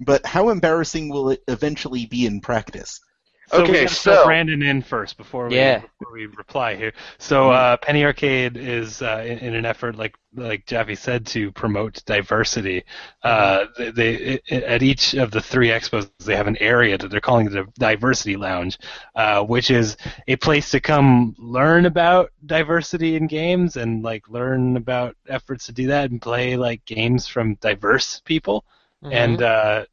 [0.00, 3.00] But how embarrassing will it eventually be in practice?
[3.48, 5.78] So Okay, gotta throw so- Brandon in first before we Yeah.
[5.78, 6.92] before we reply here.
[7.18, 11.52] So uh, Penny Arcade is uh, in, in an effort, like like Jaffe said, to
[11.52, 12.84] promote diversity.
[13.22, 17.08] Uh, they, they i- at each of the three expos they have an area that
[17.08, 18.78] they're calling the Diversity Lounge,
[19.14, 24.76] uh, which is a place to come learn about diversity in games and like learn
[24.76, 28.64] about efforts to do that and play like games from diverse people.
[29.02, 29.84] And uh,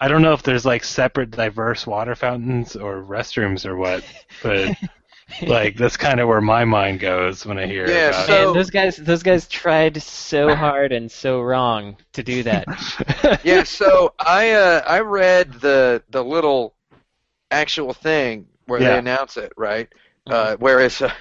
[0.00, 4.02] I don't know if there's like separate diverse water fountains or restrooms or what,
[4.42, 4.76] but
[5.46, 8.54] like that's kind of where my mind goes when I hear Yeah, about so- Man,
[8.54, 13.40] those guys, those guys tried so hard and so wrong to do that.
[13.44, 16.74] yeah, so I uh, I read the the little
[17.50, 18.92] actual thing where Yeah.
[18.92, 19.88] they announce it, right?
[20.26, 21.12] Uh, whereas, uh,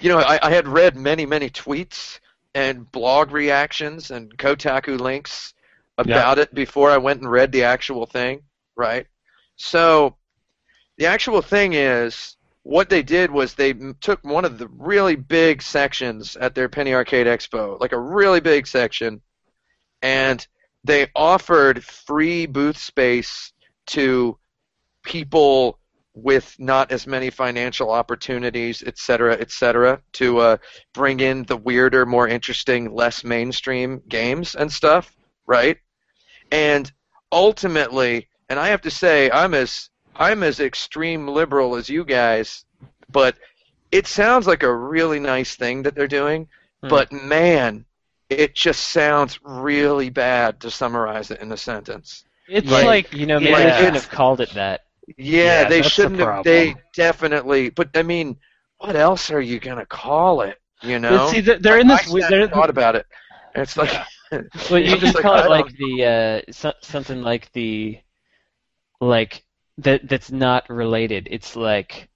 [0.00, 2.18] you know, I, I had read many many tweets
[2.54, 5.54] and blog reactions and Kotaku links
[5.98, 8.42] about it before I went and read the actual thing,
[8.76, 9.06] right?
[9.56, 10.16] So
[10.96, 15.62] the actual thing is what they did was they took one of the really big
[15.62, 19.20] sections at their Penny Arcade Expo, like a really big section,
[20.02, 20.46] and
[20.84, 23.52] they offered free booth space
[23.86, 24.38] to
[25.02, 25.78] people
[26.14, 30.56] with not as many financial opportunities, et cetera, et cetera, to uh,
[30.92, 35.14] bring in the weirder, more interesting, less mainstream games and stuff,
[35.46, 35.78] right?
[36.50, 36.90] And
[37.32, 42.64] ultimately, and I have to say, I'm as I'm as extreme liberal as you guys,
[43.10, 43.36] but
[43.92, 46.48] it sounds like a really nice thing that they're doing.
[46.82, 46.88] Hmm.
[46.88, 47.84] But man,
[48.28, 52.24] it just sounds really bad to summarize it in a sentence.
[52.48, 53.70] It's Yeah, like you know, maybe yeah.
[53.70, 54.82] they shouldn't have called it that.
[55.16, 56.44] Yeah, Yeah, they shouldn't have.
[56.44, 57.70] They definitely.
[57.70, 58.36] But I mean,
[58.78, 60.58] what else are you gonna call it?
[60.82, 62.00] You know, But see, they're, they're in this.
[62.00, 63.06] I wi- sat they're, and thought about it.
[63.54, 63.90] It's like,
[64.30, 66.04] Well, you I'm just call I it don't- like the
[66.48, 67.98] uh, so, something like the
[69.00, 69.44] like
[69.78, 71.28] that that's not related.
[71.30, 72.08] It's like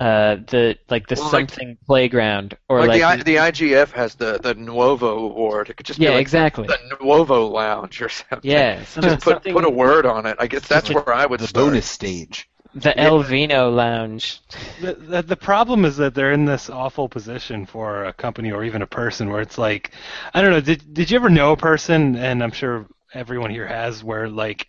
[0.00, 3.90] uh the like the Well, like- something playground or like, like, the I- the IGF
[3.92, 5.70] has the the Nuovo award.
[5.70, 8.48] It could just yeah be like exactly the Nuovo Lounge or something.
[8.48, 10.36] yeah something, Just put something put a word on it.
[10.38, 11.66] I guess that's where I would The start.
[11.66, 12.48] bonus stage.
[12.74, 13.02] The yeah.
[13.02, 14.40] El Vino Lounge.
[14.76, 18.64] the, the, the problem is that they're in this awful position for a company or
[18.64, 19.92] even a person where it's like,
[20.34, 20.60] I don't know.
[20.60, 22.16] Did did you ever know a person?
[22.16, 24.68] And I'm sure everyone here has, where like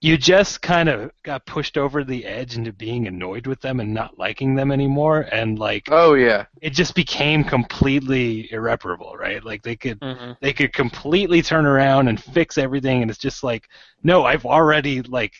[0.00, 3.94] you just kind of got pushed over the edge into being annoyed with them and
[3.94, 9.44] not liking them anymore, and like Oh yeah, it just became completely irreparable, right?
[9.44, 13.42] Like they could hmm they could completely turn around and fix everything, and it's just
[13.44, 13.68] like,
[14.02, 15.34] no, I've already like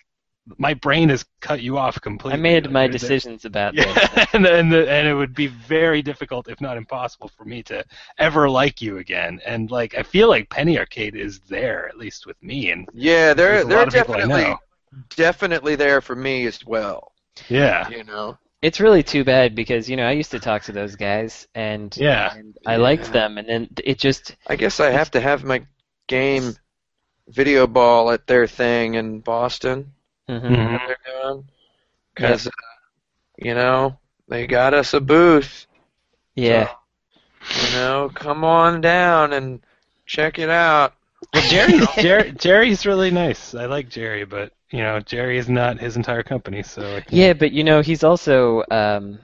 [0.59, 2.39] my brain has cut you off completely.
[2.39, 4.27] I made Like, my there- there- decisions about this.
[4.33, 7.85] and and, the, and it would be very difficult, if not impossible, for me to
[8.19, 9.41] ever like you again.
[9.45, 12.71] And like, I feel like Penny Arcade is there, at least with me.
[12.71, 13.35] And yeah.
[13.35, 14.57] They're they're lot of people I definitely
[15.17, 17.13] definitely there for me as well.
[17.49, 18.39] Yeah, You know.
[18.63, 21.95] It's really too bad because you know I used to talk to those guys and
[21.97, 22.35] Yeah.
[22.35, 25.67] and I liked them and then it just I guess I have to have my
[26.09, 26.55] game
[27.29, 29.93] video ball at their thing in Boston.
[30.29, 30.41] Mhm.
[30.43, 30.87] Mhm.
[30.87, 31.45] they're doing
[32.15, 32.51] because uh,
[33.39, 35.67] you know they got us a booth.
[36.35, 36.69] yeah.
[36.69, 39.61] So, you know, come on down and
[40.07, 40.95] check it out.
[41.33, 43.55] well, Jerry, Jerry, Jerry's really nice.
[43.55, 47.53] I like Jerry, but you know, Jerry is not his entire company, so Yeah, but
[47.53, 49.21] you know he's also um,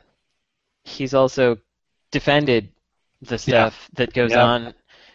[0.85, 1.59] he's also
[2.13, 2.69] defended
[3.23, 4.45] the stuff that goes Yeah.
[4.45, 4.75] on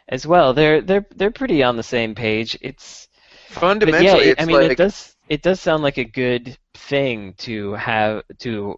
[0.10, 0.54] as well.
[0.54, 2.58] They're they're they're pretty on the same page.
[2.62, 3.08] It's
[3.50, 6.06] but Fundamentally, yeah, it, it's I mean like it does it does sound like a
[6.06, 8.78] good thing to have to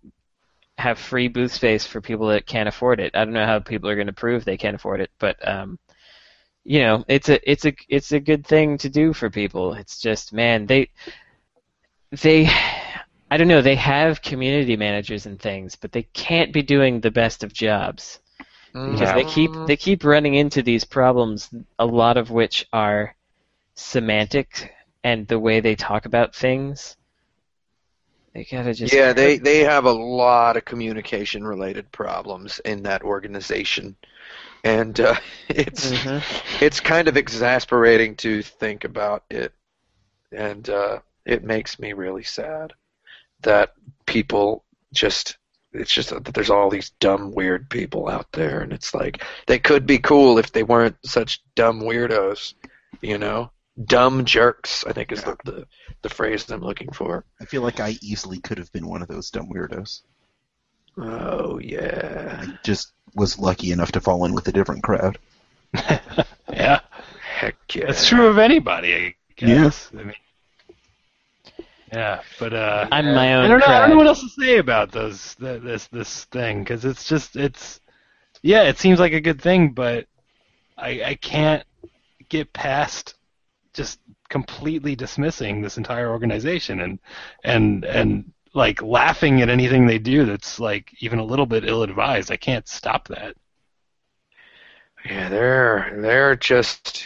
[0.78, 3.16] have free booth space for people that can't afford it.
[3.16, 5.78] I don't know how people are going to prove they can't afford it, but um,
[6.64, 9.74] you know, it's a it's a it's a good thing to do for people.
[9.74, 10.90] It's just man, they
[12.22, 12.48] they
[13.32, 17.12] I don't know, they have community managers and things, but they can't be doing the
[17.12, 18.20] best of jobs
[18.86, 23.16] because they keep Mm, they keep running into these problems a lot of which are
[23.76, 24.72] semantic
[25.04, 26.96] and the way they talk about things
[28.34, 33.02] they gotta just yeah, they they have a lot of communication related problems in that
[33.04, 33.96] organization,
[34.64, 35.16] and uh,
[35.50, 36.62] it's Mhm.
[36.62, 39.54] it's kind of exasperating to think about it,
[40.32, 42.74] and uh, it makes me really sad
[43.42, 43.74] that
[44.06, 45.38] people just
[45.74, 49.60] it's just that there's all these dumb weird people out there, and it's like they
[49.60, 52.54] could be cool if they weren't such dumb weirdos,
[53.02, 53.52] you know,
[53.84, 54.84] dumb jerks.
[54.86, 55.68] I think is the, the
[56.02, 57.26] the phrase I'm looking for.
[57.40, 60.02] I feel like I easily could have been one of those dumb weirdos.
[60.98, 65.18] Oh yeah, I just was lucky enough to fall in with a different crowd.
[66.52, 66.82] yeah,
[67.36, 67.86] heck yeah.
[67.86, 69.92] that's true of anybody, I guess.
[69.98, 70.16] I mean,
[71.92, 73.66] Yeah, but uh, I'm my own I don't know.
[73.68, 77.08] I don't know what else to say about those th- this this thing because it's
[77.08, 77.80] just it's
[78.42, 80.08] yeah, it seems like a good thing, but
[80.78, 81.64] I I can't
[82.30, 83.16] get past
[83.74, 84.00] just
[84.30, 87.00] completely dismissing this entire organization and
[87.44, 91.84] and and like laughing at anything they do that's like even a little bit ill
[91.84, 92.32] advised.
[92.32, 93.36] I can't stop that.
[95.06, 97.06] Yeah, they're they're just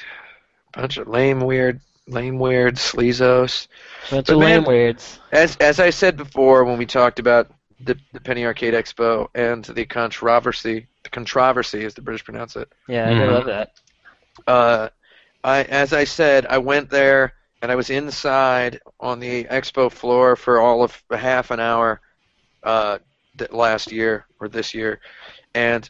[0.74, 3.68] a bunch of lame, weird, lame, weird sleazos.
[4.10, 5.20] Bunch But of lame man- words.
[5.32, 7.52] As as I said before when we talked about
[7.82, 12.72] the the Penny Arcade Expo and the controversy, the controversy as the British pronounce it.
[12.88, 13.32] Yeah, I Mhm.
[13.32, 13.72] love that.
[14.48, 14.90] Uh,
[15.44, 20.36] I as I said, I went there and I was inside on the expo floor
[20.36, 22.02] for all of a half an hour
[22.64, 23.00] uh,
[23.52, 25.00] last year or this year,
[25.56, 25.90] and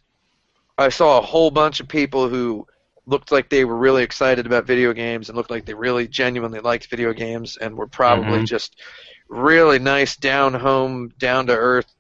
[0.78, 2.66] I saw a whole bunch of people who
[3.06, 6.60] looked like they were really excited about video games and looked like they really genuinely
[6.60, 8.46] liked video games and were probably Mhm.
[8.46, 8.82] just
[9.30, 11.94] really nice, down home, down to earth,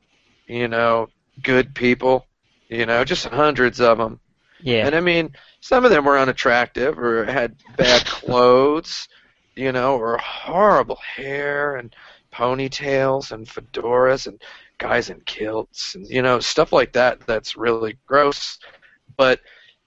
[0.47, 1.09] you know,
[1.41, 2.27] good people.
[2.69, 4.19] You know, just hundreds of them.
[4.63, 4.87] Yeah.
[4.87, 9.07] And I mean, some of them were unattractive or had bad clothes,
[9.55, 11.95] you know, or horrible hair and
[12.33, 14.41] ponytails and fedoras and
[14.79, 17.21] guys in kilts and you know stuff like that.
[17.27, 18.59] That's really gross.
[19.17, 19.41] But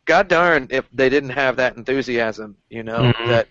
[0.06, 3.28] god darn if they didn't have that enthusiasm, you know, Mhm.
[3.28, 3.48] that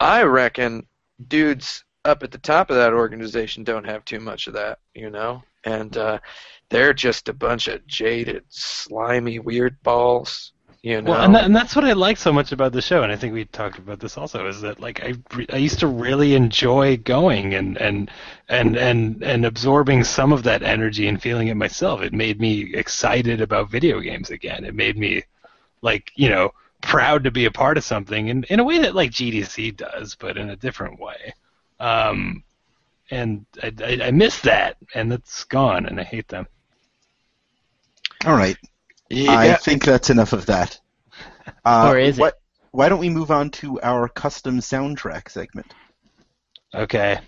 [0.00, 0.86] I reckon
[1.28, 5.10] dudes up at the top of that organization don't have too much of that, you
[5.10, 6.18] know, and uh,
[6.70, 10.52] they're just a bunch of jaded, slimy, weird balls.
[10.82, 13.02] You know, Well, and, that, and that's what I like so much about the show,
[13.02, 14.46] and I think we talked about this also.
[14.46, 15.14] Is that like I,
[15.52, 18.10] I used to really enjoy going and and
[18.48, 22.00] and and and absorbing some of that energy and feeling it myself.
[22.02, 24.64] It made me excited about video games again.
[24.64, 25.24] It made me
[25.82, 28.94] like you know proud to be a part of something, in in a way that
[28.94, 31.34] like GDC does, but in a different way.
[31.80, 32.44] Um,
[33.10, 36.46] and I, I, I miss that, and it's gone, and I hate them.
[38.24, 38.56] All right.
[39.10, 40.78] Yeah, I think that's enough of that.
[41.64, 42.34] Uh, Or is it?
[42.70, 45.72] Why don't we move on to our custom soundtrack segment?
[46.74, 47.18] Okay.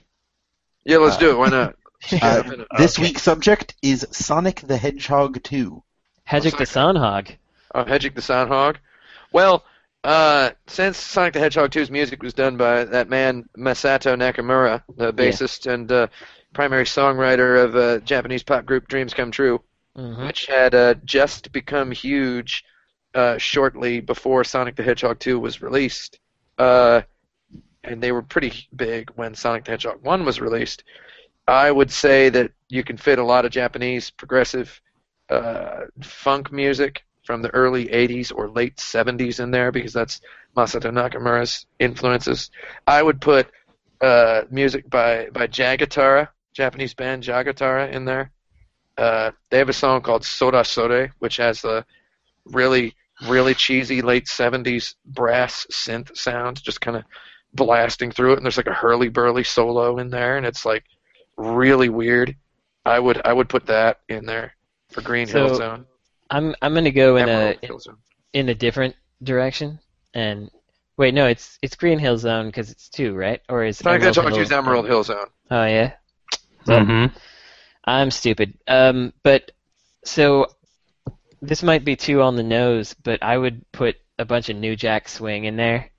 [0.84, 1.38] yeah, let's do it.
[1.38, 1.76] Why not?
[2.22, 2.42] Uh,
[2.78, 3.08] this Okay.
[3.08, 5.82] week's subject is Sonic the Hedgehog 2.
[6.26, 7.36] Hedrick the Soundhog.
[7.74, 8.76] Oh, Hedgehog the Soundhog.
[9.32, 9.64] Well,
[10.02, 15.12] uh, since Sonic the Hedgehog 2's music was done by that man Masato Nakamura, the
[15.12, 16.06] bassist and uh,
[16.54, 19.60] primary songwriter of uh, Japanese pop group Dreams Come True,
[20.00, 22.64] hmm which had uh, just become huge
[23.14, 26.18] uh, shortly before Sonic the Hedgehog 2 was released.
[26.58, 27.02] Uh,
[27.84, 30.84] and they were pretty big when Sonic the Hedgehog 1 was released.
[31.46, 34.80] I would say that you can fit a lot of Japanese progressive
[35.30, 40.20] uh, funk music from the early 80s or late 70s in there because that's
[40.56, 42.50] Masato Nakamura's influences.
[42.86, 43.48] I would put
[44.00, 48.30] uh, music by, by Jagatara, Japanese band Jagatara, in there.
[49.00, 51.84] Uh, they have a song called Soda Sode, which has the
[52.46, 52.94] really,
[53.28, 57.04] really cheesy late 70s brass synth sound, just kind of
[57.54, 58.36] blasting through it.
[58.36, 60.84] And there's like a hurly burly solo in there, and it's like
[61.36, 62.36] really weird.
[62.84, 64.54] I would I would put that in there
[64.90, 65.86] for Green Hill So, Zone.
[66.30, 67.96] I'm I'm gonna go in a Emerald Hill Zone.
[68.34, 69.78] in a different direction
[70.14, 70.50] and
[70.96, 74.06] wait no it's it's Green Hill Zone because it's two right or is Sonic the
[74.08, 75.26] Emerald Hedgehog Hill- Emerald Hill Zone.
[75.50, 75.92] Oh yeah.
[76.66, 77.16] Well, Mm-hmm.
[77.84, 78.58] I'm stupid.
[78.66, 79.50] Um, but
[80.04, 80.46] so
[81.42, 84.76] this might be too on the nose, but I would put a bunch of New
[84.76, 85.90] Jack Swing in there.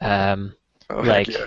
[0.00, 0.54] Um,
[0.90, 1.46] Oh, heck like yeah.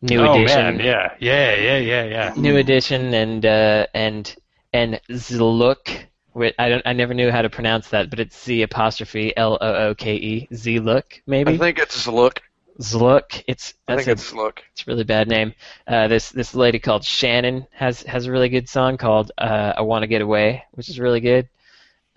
[0.00, 2.34] new oh edition, man, yeah, yeah, yeah, yeah, yeah.
[2.36, 4.34] new edition, and uh, and
[4.72, 6.06] and Zlook.
[6.32, 6.82] Wait, I don't.
[6.86, 10.14] I never knew how to pronounce that, but it's Z apostrophe L O O K
[10.16, 10.48] E.
[10.54, 11.54] Z look maybe.
[11.54, 12.40] I think it's Look.
[12.80, 13.42] Zlook.
[13.46, 14.62] It's I think a it's Look.
[14.72, 15.54] It's a really bad name.
[15.86, 19.82] Uh, this this lady called Shannon has has a really good song called uh, "I
[19.82, 21.48] Want to Get Away," which is really good.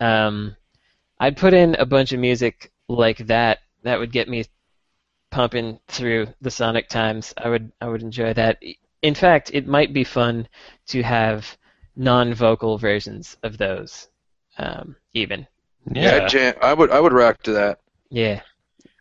[0.00, 0.56] Um,
[1.18, 3.60] I'd put in a bunch of music like that.
[3.82, 4.44] That would get me
[5.30, 7.32] pumping through the Sonic times.
[7.38, 8.58] I would I would enjoy that.
[9.02, 10.46] In fact, it might be fun
[10.88, 11.56] to have
[11.96, 14.08] non-vocal versions of those.
[14.58, 15.46] Um, even
[15.90, 16.24] Yeah, Yeah.
[16.24, 17.78] I'd jam- I would I would rock to that.
[18.10, 18.42] yeah.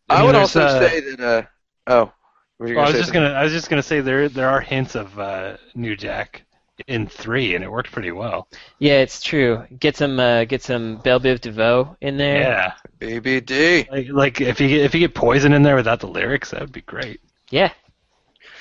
[0.10, 1.20] I I, mean, would also uh, say that.
[1.20, 1.42] Uh,
[1.88, 2.14] oh, what
[2.60, 4.62] were you Well, I was just gonna I was just gonna say there there are
[4.62, 6.44] hints of uh, New Jack
[6.88, 8.48] in three, and it worked pretty well.
[8.80, 9.66] Yeah, it's true.
[9.80, 12.42] Get some uh, get some Bell Biv DeVoe in there.
[12.42, 13.90] Yeah, BBD.
[13.92, 16.62] like like if you get, if you get Poison in there without the lyrics, that
[16.62, 17.22] would be great.
[17.50, 17.72] Yeah.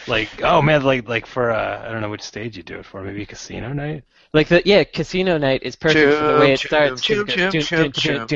[0.07, 2.86] Like oh man, like like for uh, I don't know which stage you do it
[2.86, 4.05] for, maybe Casino Night.
[4.32, 7.03] Like the yeah, Casino Night is perfect for the way it Chum, starts.
[7.07, 7.26] 'cause
[7.66, 8.26] chum,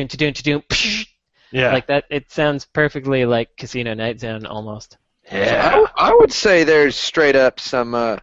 [1.53, 4.96] Yeah, Like that, it sounds perfectly like Casino Night Zone almost.
[5.30, 5.70] I, yeah.
[5.70, 8.16] w- I would say there's straight up some uh,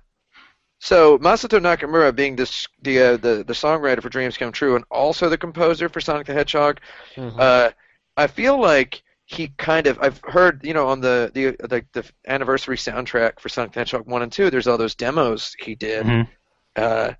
[0.79, 4.85] So Masato Nakamura, being this, the, uh, the the songwriter for Dreams Come True and
[4.91, 6.79] also the composer for Sonic the Hedgehog,
[7.17, 7.39] Mhm.
[7.39, 7.71] uh,
[8.17, 12.05] I feel like he kind of I've heard you know on the the the, the
[12.27, 14.49] anniversary soundtrack for Sonic the Hedgehog one and two.
[14.49, 16.27] There's all those demos he did, Mhm.
[16.77, 17.13] uh,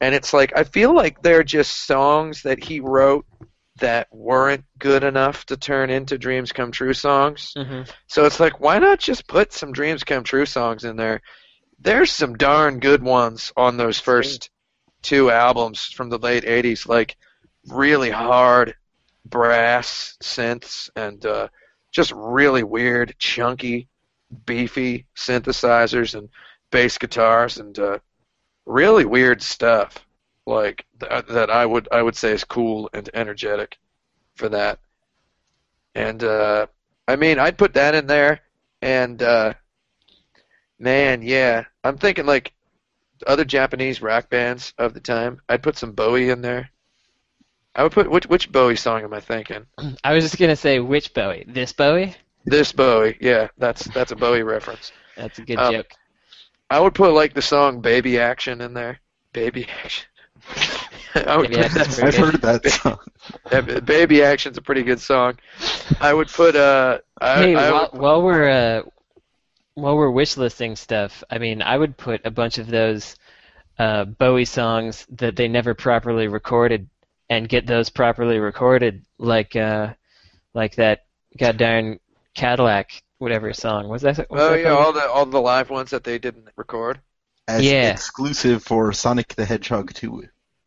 [0.00, 3.26] and it's like I feel like they're just songs that he wrote
[3.76, 7.52] that weren't good enough to turn into Dreams Come True songs.
[7.56, 7.90] Mhm.
[8.06, 11.20] So it's like, why not just put some Dreams Come True songs in there?
[11.78, 14.50] There's some darn good ones on those first
[15.02, 17.16] two albums from the late '80s, like
[17.68, 18.74] really hard
[19.26, 21.48] brass synths and uh,
[21.90, 23.88] just really weird, chunky,
[24.46, 26.28] beefy synthesizers and
[26.70, 27.98] bass guitars and uh,
[28.64, 30.05] really weird stuff
[30.46, 33.78] like th- that I would I would say is cool and energetic
[34.36, 34.78] for that.
[35.94, 36.66] And uh,
[37.08, 38.40] I mean, I'd put that in there.
[38.82, 39.54] And uh,
[40.78, 42.52] man, yeah, I'm thinking like
[43.26, 45.40] other Japanese rock bands of the time.
[45.48, 46.70] I'd put some Bowie in there.
[47.74, 49.66] I would put which which Bowie song am I thinking?
[50.04, 51.44] I was just gonna say which Bowie?
[51.48, 52.14] This Bowie?
[52.44, 54.92] This Bowie, yeah, that's that's a Bowie reference.
[55.16, 55.90] That's a good Um, joke.
[56.70, 59.00] I would put like the song "Baby Action" in there.
[59.32, 60.06] Baby Action.
[61.14, 62.98] I would Baby put Action's that- pretty I've heard that song.
[63.50, 65.38] Yeah, Baby Action's a pretty good song.
[66.00, 68.82] I would put uh I, hey, I while, would, while we're uh,
[69.74, 73.16] while we're wish listing stuff, I mean, I would put a bunch of those
[73.78, 76.88] uh, Bowie songs that they never properly recorded
[77.28, 79.94] and get those properly recorded, like uh,
[80.54, 81.04] like that
[81.38, 81.98] goddamn
[82.34, 84.18] Cadillac whatever song was that?
[84.30, 84.76] was Oh that yeah, Bowie?
[84.84, 87.00] all the all the live ones that they didn't record.
[87.48, 87.90] As Yeah.
[87.90, 90.24] exclusive for Sonic the Hedgehog 2.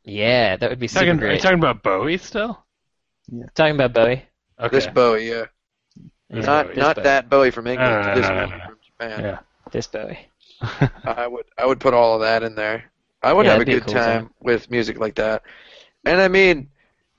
[0.10, 2.64] Yeah, that would be super Talking, are you talking about Bowie still?
[3.32, 3.46] Yeah.
[3.56, 4.26] Talking about Bowie.
[4.60, 4.76] Okay.
[4.76, 5.46] This Bowie, yeah,
[6.30, 6.76] This not Bowie.
[6.78, 7.04] not Bowie.
[7.04, 7.92] that Bowie from England.
[7.92, 8.66] No, no, this no, no, Bowie no.
[8.66, 9.24] from Japan.
[9.24, 9.40] Yeah.
[9.72, 10.20] This Bowie.
[11.06, 12.84] I would I would put all of that in there.
[13.24, 14.34] I would Yeah, have a that'd a good cool time song.
[14.42, 15.44] with music like that.
[16.06, 16.70] And I mean,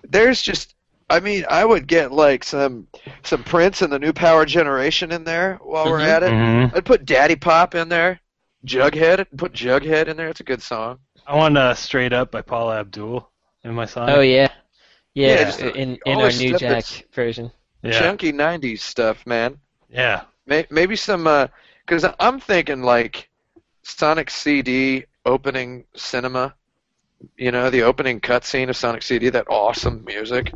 [0.09, 0.75] there's just
[1.09, 2.87] I mean, I would get like some
[3.25, 6.07] some Prince and the New Power Generation in there while we're Mhm.
[6.09, 6.31] at it.
[6.33, 6.77] Mhm.
[6.77, 8.21] I'd put Daddy Pop in there.
[8.67, 10.29] Jughead, put Jughead in there.
[10.29, 10.99] It's a good song.
[11.27, 13.29] I want uh, Straight Up by Paula Abdul
[13.65, 14.11] in my song.
[14.11, 14.49] Oh yeah,
[15.15, 15.29] yeah.
[15.35, 17.51] Yeah, just, uh, in in our new stuff Jack version.
[17.83, 17.99] yeah.
[17.99, 19.59] Chunky '90s stuff, man.
[19.89, 20.23] Yeah.
[20.47, 21.25] May- Maybe some,
[21.87, 23.29] because I'm thinking like
[23.83, 26.55] Sonic CD opening cinema.
[27.37, 30.53] You know, the opening cutscene of Sonic CD, that awesome music.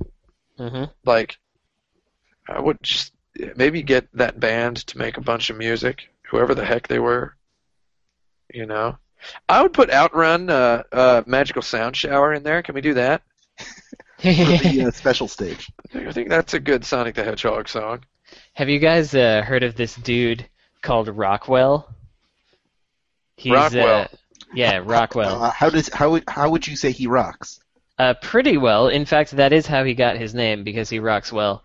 [0.58, 0.84] Mm-hmm.
[1.04, 1.36] Like,
[2.48, 3.12] I would just
[3.56, 7.36] maybe get that band to make a bunch of music, whoever the heck they were.
[8.52, 8.96] You know,
[9.48, 12.62] I would put Outrun, uh, uh, Magical Sound Shower in there.
[12.62, 13.22] Can we do that?
[14.18, 15.70] For the uh, special stage.
[15.94, 18.04] I think- that's a good Sonic the Hedgehog song.
[18.54, 20.48] Have you guys uh, heard of this dude
[20.82, 21.88] called Rockwell?
[23.36, 24.02] He's, Rockwell.
[24.02, 24.08] Uh,
[24.54, 25.42] yeah, Rockwell.
[25.42, 27.60] Uh, how does how would how would you say he rocks?
[27.98, 28.88] Uh, pretty well.
[28.88, 31.64] In fact, that is how he got his name because he rocks well.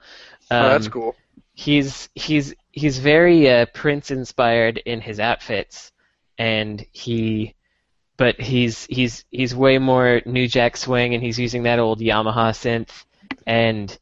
[0.51, 1.15] Um, oh, that's cool.
[1.53, 5.91] He's he's he's very uh, Prince inspired in his outfits,
[6.39, 7.53] and he,
[8.17, 12.51] but he's he's he's way more New Jack Swing, and he's using that old Yamaha
[12.51, 13.05] synth,
[13.45, 13.95] and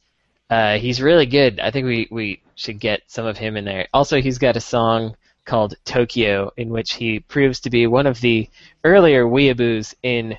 [0.49, 1.59] uh, he's really good.
[1.59, 3.87] I think we we should get some of him in there.
[3.93, 8.21] Also, he's got a song called Tokyo, in which he proves to be one of
[8.21, 8.49] the
[8.83, 10.37] earlier weeaboos in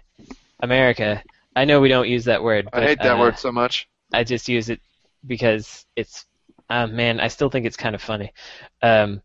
[0.60, 1.22] America.
[1.56, 3.88] I know we don't use that word, but I hate that uh, word so much.
[4.12, 4.80] I just use it
[5.26, 6.26] because it's,
[6.70, 8.32] uh, man, I still think it's kind of funny.
[8.82, 9.22] Um,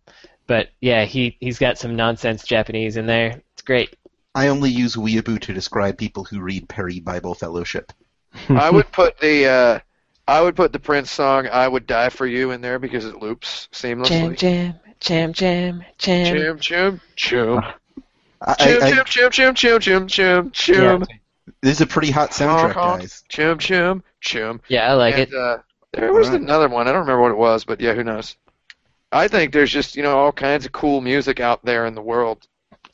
[0.48, 3.42] but yeah, he he's got some nonsense Japanese in there.
[3.54, 3.96] It's great.
[4.36, 7.94] I only use weeaboo to describe people who read Perry Bible Fellowship.
[8.50, 9.80] I would put the uh,
[10.28, 13.22] I would put the Prince song "I Would Die for You" in there because it
[13.22, 14.38] loops seamlessly.
[14.38, 16.36] jam jam jam jam.
[16.58, 17.64] Chum chum chum
[18.42, 21.16] I, chum I, I, chum chum chum chum chum chum chum Yeah,
[21.62, 23.02] this is a pretty hot soundtrack, Honk, honk.
[23.02, 23.24] guys.
[23.30, 24.62] chum chum chum.
[24.68, 25.34] yeah, I like and, it.
[25.34, 25.58] Uh,
[25.94, 26.42] there was Alright.
[26.42, 26.88] another one.
[26.88, 28.36] I don't remember what it was, but yeah, who knows?
[29.14, 32.02] I think there's just you know all kinds of cool music out there in the
[32.02, 32.48] world.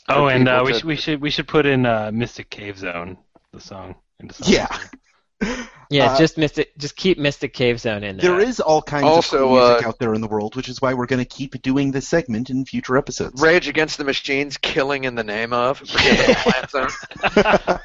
[0.07, 2.77] Oh, and uh, we to- should we should we should put in uh, Mystic Cave
[2.77, 3.17] Zone
[3.53, 3.95] the song.
[4.19, 4.53] Into song.
[4.53, 4.67] Yeah.
[5.91, 8.29] Yeah, uh, just Mystic, just keep Mystic Cave Zone in there.
[8.37, 10.69] There is all kinds Also, of cool music uh, out there in the world, which
[10.69, 13.41] is why we're going to keep doing this segment in future episodes.
[13.41, 15.79] Rage Against the Machines, killing in the name of.
[15.79, 16.93] Forget the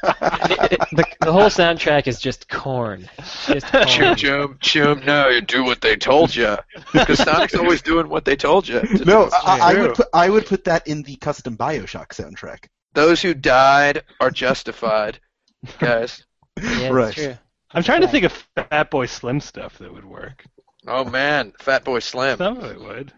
[0.93, 3.09] the, the whole soundtrack is just corn.
[3.47, 3.87] Just corn.
[3.87, 5.05] Chum chum chum.
[5.07, 6.57] No, you do what they told you.
[6.93, 8.81] Because Sonic's always doing what they told you.
[8.81, 9.31] to No.
[9.33, 12.67] I, I would put I would put that in the custom Bioshock soundtrack.
[12.93, 15.21] Those who died are justified,
[15.79, 16.23] guys.
[16.63, 17.15] Yeah, that's Right.
[17.15, 17.39] true.
[17.75, 20.45] I'm trying to think of Fatboy Slim stuff that would work.
[20.87, 22.39] Oh man, Fatboy Slim.
[22.39, 23.13] Some of it would.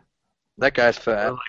[0.58, 1.28] That guy's fat.
[1.28, 1.40] Or like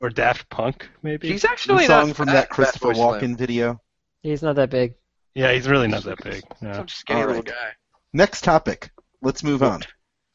[0.00, 1.28] or Daft Punk maybe.
[1.28, 3.20] He's The actually song not from fat, that Christopher Fatboy Slim.
[3.34, 3.80] Walken video.
[4.22, 4.94] He's not that big.
[5.34, 6.42] yeah, he's really not that big.
[6.60, 6.72] No.
[6.72, 7.72] Some skinny All little guy.
[8.12, 8.90] Next topic.
[9.20, 9.82] Let's move on.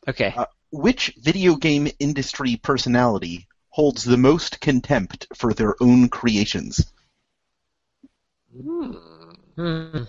[0.08, 0.34] Okay.
[0.36, 6.92] Uh, Which video game industry personality holds the most contempt for their own creations?
[9.56, 10.04] Hmm.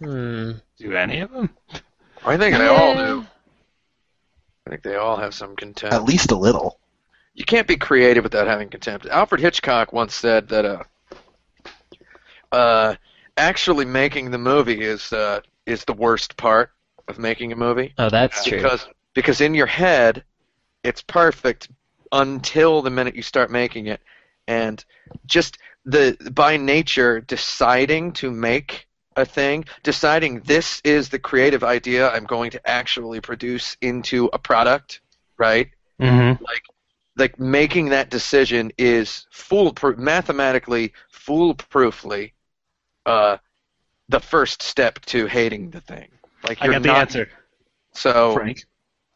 [0.00, 0.52] Hmm.
[0.78, 1.50] Do any of them?
[2.24, 3.26] I think they all do.
[4.66, 5.94] I think they all have some contempt.
[5.94, 6.78] At least a little.
[7.34, 9.06] you can't be creative without having contempt.
[9.06, 10.82] Alfred Hitchcock once said that uh,
[12.52, 12.94] uh,
[13.36, 16.72] actually making the movie is uh, is the worst part
[17.08, 18.58] of making a movie Oh, that's true.
[18.58, 20.24] because because in your head
[20.84, 21.68] it's perfect
[22.12, 24.00] until the minute you start making it,
[24.48, 24.84] and
[25.26, 28.86] just the by nature deciding to make
[29.20, 34.38] a thing, deciding this is the creative idea I'm going to actually produce into a
[34.38, 35.00] product,
[35.38, 35.68] right?
[36.00, 36.42] Mm-hmm.
[37.16, 42.32] like making that decision is foolproof mathematically foolproofly
[43.04, 43.36] uh,
[44.08, 46.08] the first step to hating the thing
[46.48, 47.28] like I you're got the answer.
[47.92, 48.64] so Frank.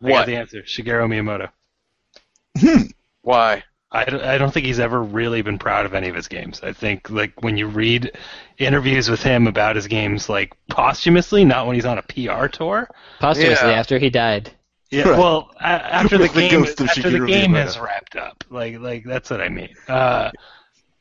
[0.02, 0.62] I got what the answer.
[0.62, 2.90] Shigeru Miyamoto.
[3.22, 6.28] Why I, don't- I don't think he's ever really been proud of any of his
[6.28, 6.60] games.
[6.62, 8.10] I think like when you read
[8.58, 12.88] interviews with him about his games, like posthumously, not when he's on a PR tour.
[13.20, 13.74] Posthumously, Yeah.
[13.78, 14.50] after he died.
[14.90, 15.18] Yeah, Right.
[15.18, 17.62] well, a- after the With the game, ghost of after the game Miyamoto.
[17.62, 19.70] has wrapped up, like like that's what I mean.
[19.88, 20.30] Uh,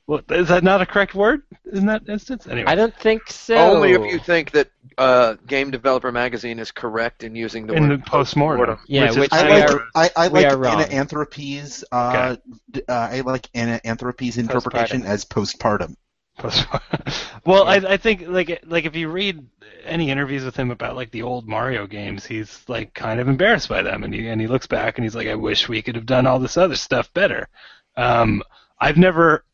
[0.05, 2.45] well, is that not a correct word in that instance?
[2.47, 3.55] Anyway, I don't think so.
[3.55, 7.83] only if you think that uh, game developer magazine is correct in using the in
[7.83, 8.79] the word postmortem.
[8.87, 10.81] Yeah, which, which is I like are- I, I like are wrong.
[10.81, 12.35] Anna Anthropy's uh,
[12.71, 15.95] d- uh, I like Anna Anthropy's interpretation as postpartum.
[16.37, 17.41] Postpartum.
[17.45, 19.45] well, I, I think like like if you read
[19.85, 23.69] any interviews with him about like the old Mario games, he's like kind of embarrassed
[23.69, 25.95] by them, and he and he looks back and he's like, I wish we could
[25.95, 27.47] have done all this other stuff better.
[27.95, 28.43] Um,
[28.79, 29.45] I've never,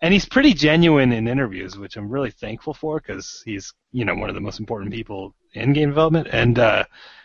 [0.00, 4.14] and he's pretty genuine in interviews, which I'm really thankful for because he's you know
[4.14, 6.84] one of the most important people in game development, and uh,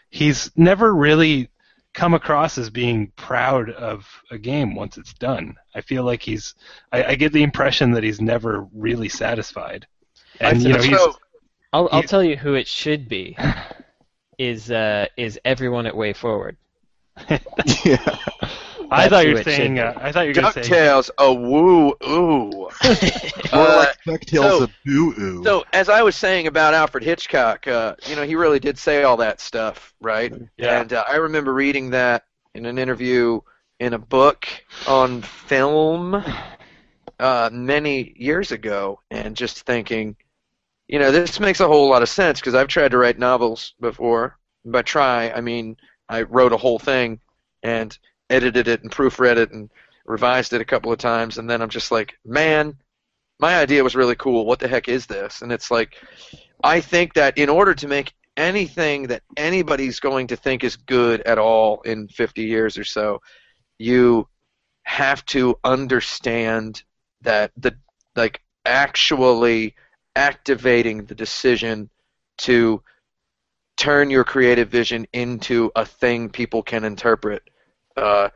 [0.10, 1.50] he's never really
[1.94, 5.56] come across as being proud of a game once it's done.
[5.76, 6.56] I feel like he's
[6.92, 9.88] I, I get the impression that he's never really satisfied.
[10.40, 11.00] And you know, he's
[11.72, 13.38] I'll, I'll he- tell you who it should be.
[14.40, 16.56] Is uh is everyone at WayForward?
[17.86, 18.18] yeah.
[18.94, 19.80] I thought you were saying be.
[19.82, 22.50] uh, I thought you were going to say ducktales a woo ooh
[23.54, 25.44] More Uh, like DuckTales so- of Boo Oo.
[25.44, 29.04] so as I was saying about Alfred Hitchcock, uh, you know, he really did say
[29.04, 30.34] all that stuff, right?
[30.58, 30.82] Yeah.
[30.82, 32.24] And uh, I remember reading that
[32.56, 33.42] in an interview
[33.80, 34.48] in a book
[34.88, 36.24] on film
[37.20, 40.16] uh, many years ago, and just thinking,
[40.88, 43.74] you know, this makes a whole lot of sense because I've tried to write novels
[43.80, 44.38] before.
[44.66, 45.78] By try, I mean
[46.08, 47.20] I wrote a whole thing
[47.64, 47.98] and
[48.30, 49.70] edited it and proofread it and
[50.06, 52.76] revised it a couple of times, and then I'm just like, man,
[53.40, 54.46] my idea was really cool.
[54.46, 55.42] What the heck is this?
[55.42, 55.96] And it's like,
[56.64, 61.22] I think that in order to make anything that anybody's going to think is good
[61.22, 63.22] at all in 50 years or so,
[63.78, 64.28] you
[64.84, 66.84] have to understand
[67.22, 67.76] that the
[68.16, 69.76] like actually
[70.16, 71.90] activating the decision
[72.38, 72.82] to
[73.78, 77.44] turn your creative vision into a thing people can interpret
[77.98, 78.30] uh,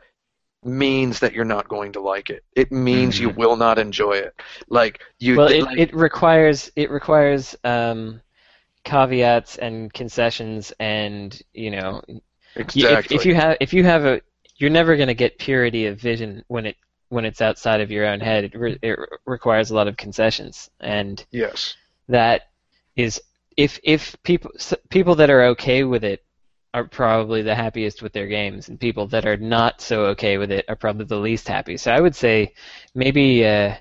[0.64, 2.44] means that you're not going to like it.
[2.56, 4.34] It means you will not enjoy it.
[4.68, 8.20] Like you, Well, it, like- it requires it requires um,
[8.84, 12.02] caveats and concessions, and you know,
[12.56, 13.16] exactly.
[13.16, 14.20] if, if you have if you have a,
[14.56, 16.76] you're never going to get purity of vision when it
[17.08, 18.44] when it's outside of your own head.
[18.44, 21.76] It, re, it requires a lot of concessions, and yes,
[22.08, 22.48] that
[22.96, 23.20] is
[23.56, 24.50] if if people
[24.88, 26.24] people that are okay with it
[26.74, 30.50] are probably the happiest with their games, and people that are not so okay with
[30.50, 31.76] it are probably the least happy.
[31.76, 32.54] So I would say
[32.94, 33.74] maybe uh,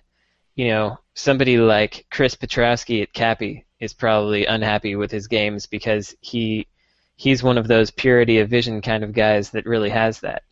[0.55, 6.15] you know somebody like Kris Piotrowski at Capy is probably unhappy with his games because
[6.21, 6.67] he
[7.15, 10.43] he's one of those purity of vision kind of guys that really has that.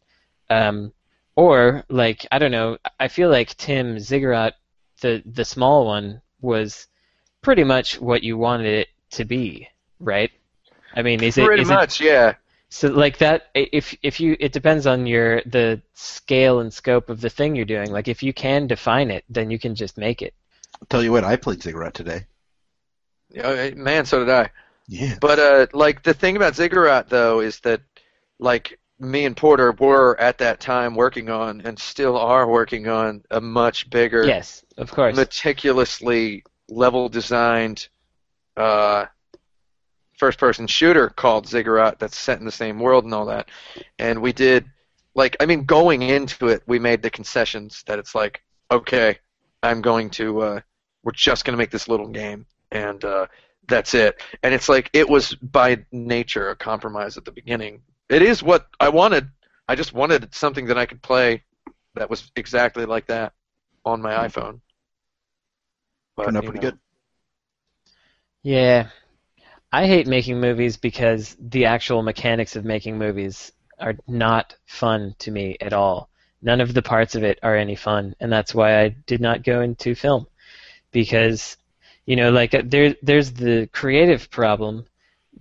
[0.50, 0.92] Um,
[1.36, 4.56] or like I don't know, I feel like Tim Ziggurat,
[5.02, 6.88] the the small one, was
[7.42, 9.68] pretty much what you wanted it to be,
[10.00, 10.32] right?
[10.96, 12.36] I mean, is it pretty is it much, yeah.
[12.70, 13.48] so like that?
[13.54, 17.66] If if you, it depends on your the scale and scope of the thing you're
[17.66, 17.92] doing.
[17.92, 20.34] Like if you can define it, then you can just make it.
[20.82, 22.26] I'll tell you what, I played Ziggurat today.
[23.30, 24.50] Yeah, Man, so did I.
[24.88, 25.16] Yeah.
[25.20, 27.82] But uh, like the thing about Ziggurat though is that
[28.40, 33.24] like me and Porter were at that time working on and still are working on
[33.32, 35.16] a much bigger, Yes, of course.
[35.16, 37.88] meticulously level designed
[38.56, 39.06] uh,
[40.18, 43.50] first person shooter called Ziggurat that's set in the same world and all that.
[44.00, 44.66] And we did
[45.14, 48.42] like I mean going into it we made the concessions that it's like
[48.72, 49.18] okay,
[49.64, 50.60] I'm going to uh,
[51.04, 53.28] we're just going to make this little game and uh,
[53.68, 54.22] that's it.
[54.44, 57.82] And it's like it was by nature a compromise at the beginning.
[58.10, 59.30] It is what I wanted.
[59.68, 61.44] I just wanted something that I could play
[61.96, 63.34] that was exactly like that
[63.84, 64.60] on my iPhone.
[66.16, 66.72] But, Turned out pretty know.
[66.72, 66.80] good.
[68.44, 68.90] Yeah.
[69.72, 75.32] I hate making movies because the actual mechanics of making movies are not fun to
[75.32, 76.10] me at all.
[76.42, 79.44] None of the parts of it are any fun, and that's why I did not
[79.44, 80.28] go into film.
[80.92, 81.58] Because,
[82.06, 84.86] you know, like uh, there, there's the creative problem,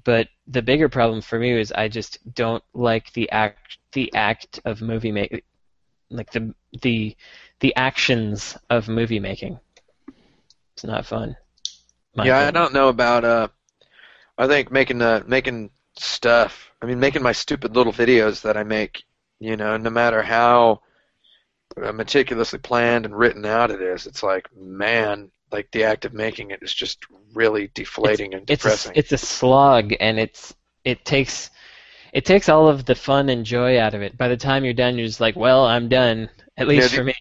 [0.03, 4.61] but the bigger problem for me is I just don't like the act, the act
[4.65, 5.43] of movie making,
[6.11, 7.17] like the the
[7.61, 9.61] the actions of movie making.
[10.75, 11.37] It's not fun.
[12.17, 13.25] Yeah, I don't know about.
[13.25, 13.49] Uh,
[14.39, 16.71] I think making uh, making stuff.
[16.83, 19.05] I mean, making my stupid little videos that I make.
[19.41, 20.81] You know, no matter how
[21.83, 26.13] uh, meticulously planned and written out it is, it's like, man, like the act of
[26.15, 26.99] making it is just
[27.35, 28.93] really deflating and it's depressing.
[28.95, 30.55] a, it's a slog and it's
[30.85, 31.51] it takes
[32.13, 34.17] it takes all of the fun and joy out of it.
[34.17, 36.29] By the time you're done, you're just like, well, I'm done.
[36.57, 37.15] At least the- for me.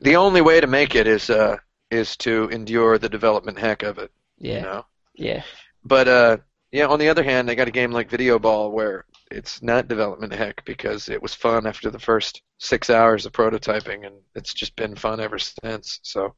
[0.00, 1.56] the only way to make it is uh,
[1.90, 4.10] is to endure the development heck of it.
[4.38, 4.86] Yeah, You know.
[5.14, 5.42] yeah.
[5.84, 6.36] But uh,
[6.72, 9.88] yeah, on the other hand, I got a game like Video Ball where it's not
[9.88, 14.54] development heck because it was fun after the first six hours of prototyping, and it's
[14.54, 16.00] just been fun ever since.
[16.02, 16.34] So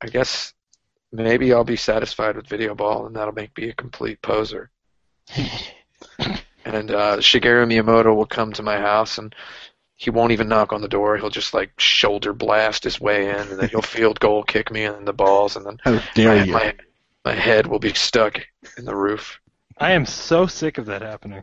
[0.00, 0.54] I guess
[1.12, 4.70] maybe I'll be satisfied with Video Ball, and that'll make me a complete poser.
[6.64, 9.34] and uh, Shigeru Miyamoto will come to my house and.
[9.98, 11.16] He won't even knock on the door.
[11.16, 14.84] He'll just like shoulder blast his way in, and then he'll field goal kick me
[14.84, 16.52] in the balls, and then How dare my, you?
[16.52, 16.74] my
[17.26, 18.40] my head will be stuck
[18.78, 19.40] in the roof.
[19.78, 21.42] I am so sick of that happening.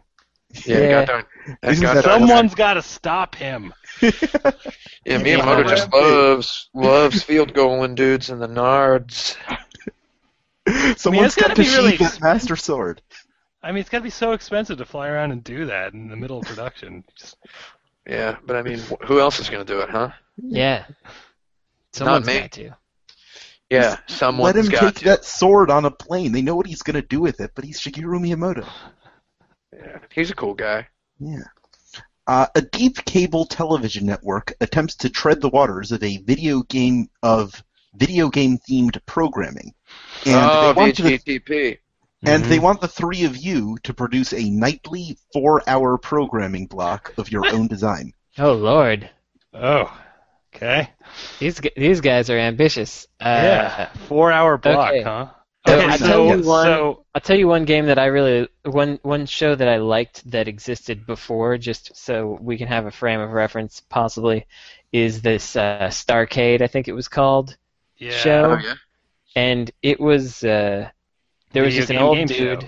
[0.66, 0.90] Yeah, Yeah.
[0.90, 1.26] God darn.
[1.62, 3.74] that Isn't God that Someone's got to stop him.
[4.02, 5.18] Yeah, Yeah.
[5.18, 9.36] Miyamoto just loves loves field goaling dudes in the nards.
[10.98, 13.02] Someone's it's gotta got to be really sheath that master sword.
[13.62, 16.08] I mean, it's got to be so expensive to fly around and do that in
[16.08, 17.04] the middle of production.
[17.20, 17.36] Just,
[18.08, 20.12] Yeah, but I mean, who else is going to do it, huh?
[20.38, 20.86] Yeah.
[21.92, 22.40] Someone's me.
[22.40, 22.72] got to.
[23.74, 25.06] Yeah, Let someone's him got take to.
[25.06, 26.32] that sword on a plane.
[26.32, 28.68] They know what he's going to do with it, but he's Shigeru Miyamoto.
[29.74, 30.88] Yeah, he's a cool guy.
[31.20, 31.44] Yeah.
[32.26, 37.10] Uh, a deep cable television network attempts to tread the waters of a video game
[37.22, 37.62] of
[37.96, 39.74] video game themed programming,
[40.26, 41.78] and oh, they want the, VGTP.
[42.26, 42.50] and Mm-hmm.
[42.50, 47.46] they want the three of you to produce a nightly four-hour programming block of your
[47.48, 48.14] own design.
[48.38, 49.10] Oh Lord,
[49.54, 49.92] oh,
[50.56, 50.90] okay.
[51.40, 53.08] these these guys are ambitious.
[53.20, 55.02] Uh, yeah, four-hour block, okay.
[55.02, 55.28] huh?
[55.66, 58.06] So Okay, I so, tell you one- so I'll tell you one game that I
[58.08, 62.86] really one one show that I liked that existed before, just so we can have
[62.86, 64.46] a frame of reference, possibly,
[64.92, 66.62] is this uh, Starcade.
[66.62, 67.56] I think it was called.
[67.98, 68.58] yeah, show.
[68.60, 68.74] Oh yeah.
[69.38, 70.90] and it was uh,
[71.54, 72.68] there was Video just an old dude, show.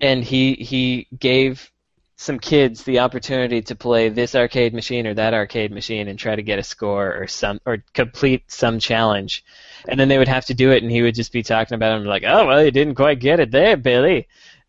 [0.00, 1.70] and he he gave
[2.16, 6.34] some kids the opportunity to play this arcade machine or that arcade machine and try
[6.34, 9.44] to get a score or some or complete some challenge,
[9.86, 11.98] and then they would have to do it, and he would just be talking about
[11.98, 14.28] them like, oh well, you didn't quite get it there, Billy.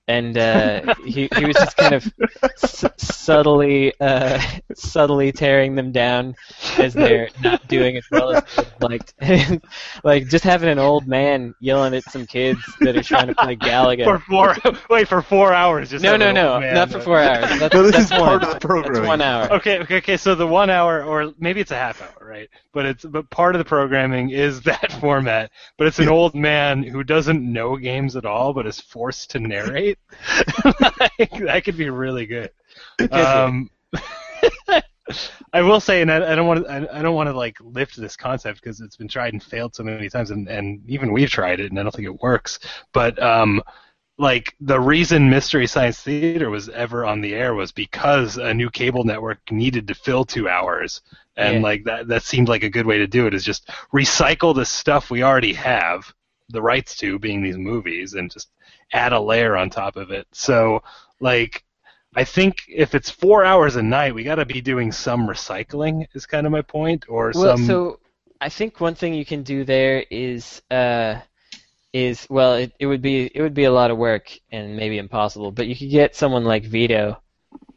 [0.09, 4.41] And uh, he he was just kind of s- subtly uh,
[4.73, 6.33] subtly tearing them down
[6.77, 9.13] as they're not doing as well as they would liked.
[10.03, 13.55] like just having an old man yelling at some kids that are trying to play
[13.57, 14.05] Galaga.
[14.05, 14.55] for four.
[14.89, 15.89] wait, for four hours.
[15.89, 17.59] Just no, no, no, man, not for uh, four hours.
[17.59, 18.21] That's, No, this that's is one.
[18.21, 19.51] part of the That's one hour.
[19.53, 20.17] Okay, okay, okay.
[20.17, 22.49] So the one hour, or maybe it's a half hour, right?
[22.73, 25.51] But it's but part of the programming is that format.
[25.77, 29.39] But it's an old man who doesn't know games at all, but is forced to
[29.39, 29.96] narrate.
[31.19, 32.51] like, that could be really good.
[33.11, 33.69] Um,
[35.53, 37.57] I will say, and I, I don't want to, I, I don't want to like
[37.61, 41.11] lift this concept because it's been tried and failed so many times, and, and even
[41.13, 42.59] we've tried it, and I don't think it works.
[42.93, 43.61] But um,
[44.17, 48.69] like the reason Mystery Science Theater was ever on the air was because a new
[48.69, 51.01] cable network needed to fill two hours,
[51.37, 51.61] and Yeah.
[51.61, 54.65] like that that seemed like a good way to do it is just recycle the
[54.65, 56.13] stuff we already have
[56.49, 58.49] the rights to, being these movies, and just
[58.93, 60.27] add a layer on top of it.
[60.31, 60.81] So
[61.19, 61.63] like.
[62.15, 66.07] I think if it's four hours a night, we got to be doing some recycling.
[66.15, 67.65] Is kind of my point, or Well, some.
[67.65, 67.99] so
[68.41, 71.19] I think one thing you can do there is uh,
[71.93, 74.97] is well, it, it would be it would be a lot of work and maybe
[74.97, 77.21] impossible, but you could get someone like Vito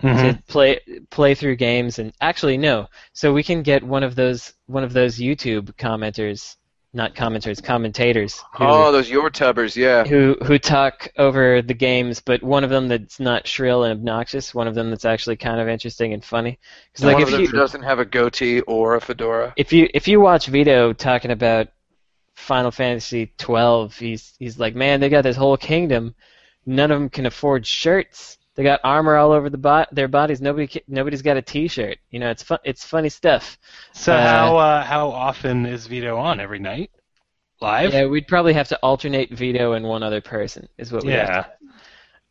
[0.03, 0.37] Mhm.
[0.37, 4.55] to play play through games and actually no, so we can get one of those
[4.67, 6.57] one of those YouTube commenters
[6.93, 8.43] not commenters, commentators.
[8.57, 10.05] Who, Oh, those your tubbers, yeah.
[10.05, 14.53] who who talk over the games, but one of them that's not shrill and obnoxious,
[14.55, 16.59] one of them that's actually kind of interesting and funny.
[16.99, 19.53] Like One if of them you who doesn't have a goatee or a fedora.
[19.57, 21.69] if you if you watch Vito talking about
[22.35, 26.15] Final Fantasy twelve, he's he's like, man, they got this whole kingdom.
[26.67, 28.37] None of them can afford shirts.
[28.61, 30.43] They got armor all over the bo- their bodies.
[30.43, 31.97] Nobody nobody's got a T-shirt.
[32.11, 32.59] You know, it's fun.
[32.63, 33.57] It's funny stuff.
[33.95, 36.91] So Uh, how uh, how often is Vito on every night?
[37.63, 37.95] Live?
[37.95, 40.69] Yeah, we'd probably have to alternate Vito and one other person.
[40.77, 41.43] Is what we have Yeah.
[41.43, 41.49] to.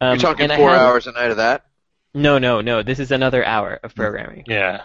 [0.01, 1.65] Um, You're talking four have- hours a night of that?
[2.13, 2.84] No, no, no.
[2.84, 4.43] This is another hour of programming.
[4.45, 4.82] Yeah.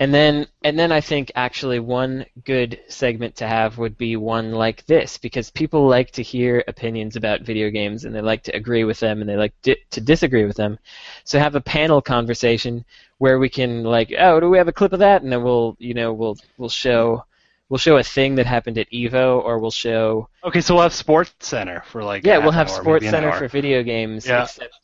[0.00, 4.50] And then and then I think actually one good segment to have would be one
[4.50, 8.56] like this because people like to hear opinions about video games and they like to
[8.56, 10.78] agree with them and they like di- to disagree with them.
[11.22, 12.84] So have a panel conversation
[13.18, 15.22] where we can like, oh, do we have a clip of that?
[15.22, 17.24] And then we'll, you know, we'll we'll show
[17.68, 20.94] we'll show a thing that happened at Evo or we'll show Okay, so we'll have
[20.94, 24.26] Sports Center for like yeah, we'll have hour, Sports Center for video games.
[24.26, 24.42] Yeah.
[24.42, 24.74] Except,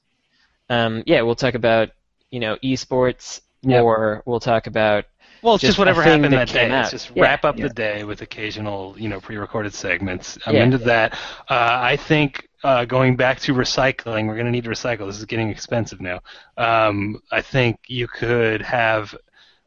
[0.69, 1.91] um, yeah, we'll talk about
[2.31, 3.83] you know esports, Yep.
[3.85, 5.05] or we'll talk about
[5.43, 6.69] Well, it's just just whatever happened that that day.
[6.69, 7.69] came It's just Yeah, wrap up yeah.
[7.69, 10.39] the day with occasional, you know, pre-recorded segments.
[10.47, 10.65] I'm Yeah.
[10.65, 11.13] into that.
[11.49, 15.07] Uh, I think uh, going back to recycling, we're going to need to recycle.
[15.07, 16.21] This is getting expensive now.
[16.59, 19.15] Um, I think you could have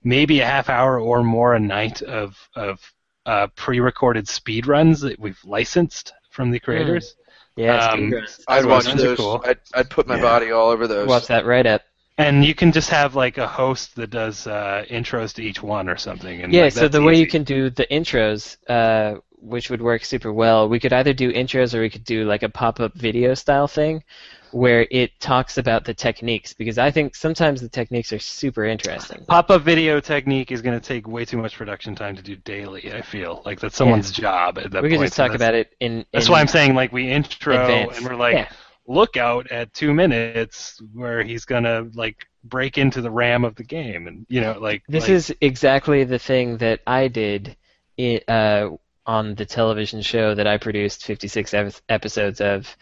[0.03, 2.79] maybe a half hour or more a night of of
[3.25, 7.15] uh, pre-recorded speed runs that we've licensed from the creators.
[7.55, 7.77] yeah.
[7.87, 8.43] Um, speedruns.
[8.47, 9.17] I'd watch Those those.
[9.17, 9.41] cool.
[9.45, 10.21] I'd, I'd put my Yeah.
[10.23, 11.07] body all over those.
[11.07, 11.83] Watch that right up.
[12.17, 15.89] And you can just have like a host that does uh, intros to each one
[15.89, 16.41] or something.
[16.43, 19.81] And Yeah, like, so that's the way you can do the intros, uh, which would
[19.81, 22.93] work super well, we could either do intros or we could do like a pop-up
[22.93, 24.03] video style thing,
[24.51, 29.25] where it talks about the techniques because I think sometimes the techniques are super interesting.
[29.27, 32.93] pop-up video technique is going to take way too much production time to do daily.
[32.93, 34.99] I feel like that's someone's job at that we point.
[35.01, 36.05] could just talk that's- about it in.
[36.13, 37.97] That's in why I'm saying like we intro advance.
[37.97, 38.49] and we're like, Yeah.
[38.87, 43.63] Look out at two minutes where he's gonna like break into the RAM of the
[43.63, 47.55] game, and you know like This like- is exactly the thing that I did
[47.99, 48.69] i uh,
[49.05, 52.75] on the television show that I produced 56 ep- episodes of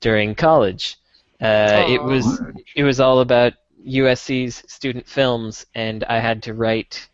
[0.00, 0.96] during college.
[1.40, 2.40] Uh, it was
[2.76, 3.54] it was all about
[3.86, 7.08] USC's student films, and I had to write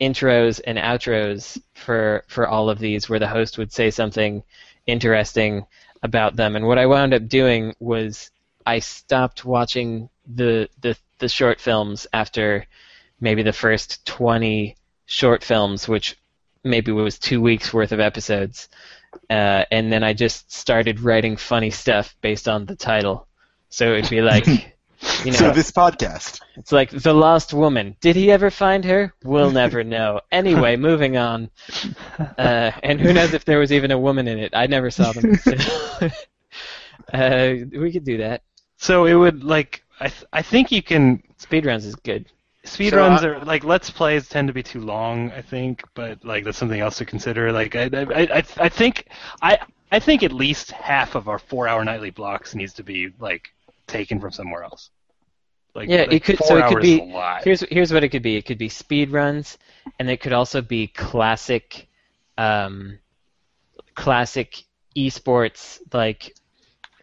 [0.00, 4.42] intros and outros for for all of these, where the host would say something
[4.86, 5.64] interesting
[6.02, 6.56] about them.
[6.56, 8.30] And what I wound up doing was
[8.66, 12.66] I stopped watching the the, the short films after
[13.20, 14.76] maybe the first 20
[15.06, 16.16] short films, which
[16.64, 18.68] maybe was two weeks worth of episodes.
[19.28, 23.26] Uh, and then I just started writing funny stuff based on the title.
[23.68, 24.46] So it'd be like,
[25.24, 26.40] you know, so this podcast.
[26.56, 27.96] it's like The Lost Woman.
[28.00, 29.12] Did he ever find her?
[29.24, 30.20] We'll never know.
[30.30, 31.50] Anyway, moving on.
[32.38, 34.52] Uh, and who knows if there was even a woman in it?
[34.54, 35.34] I never saw them.
[35.36, 35.52] So,
[37.12, 38.42] uh, we could do that.
[38.76, 42.26] so it would like I th- I think you can Speedruns is good.
[42.64, 45.30] speedruns So, are like let's plays tend to be too long.
[45.32, 47.52] I think, but like that's something else to consider.
[47.52, 49.08] Like I I I, I think
[49.40, 49.58] I.
[49.94, 53.52] I think at least half of our four-hour nightly blocks needs to be like
[53.92, 54.90] taken from somewhere else.
[55.74, 56.44] Like, Yeah, like it could.
[56.44, 56.94] So it could be.
[56.94, 57.44] is a lot.
[57.44, 58.36] Here's here's what it could be.
[58.36, 59.58] It could be speed runs,
[59.98, 61.88] and it could also be classic,
[62.36, 62.98] um,
[63.94, 64.64] classic
[64.96, 66.34] esports like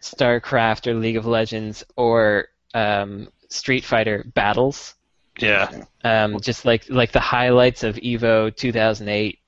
[0.00, 4.94] StarCraft or League of Legends or um, Street Fighter battles.
[5.38, 5.84] Yeah.
[6.04, 9.38] Um, just like like the highlights of Evo 2008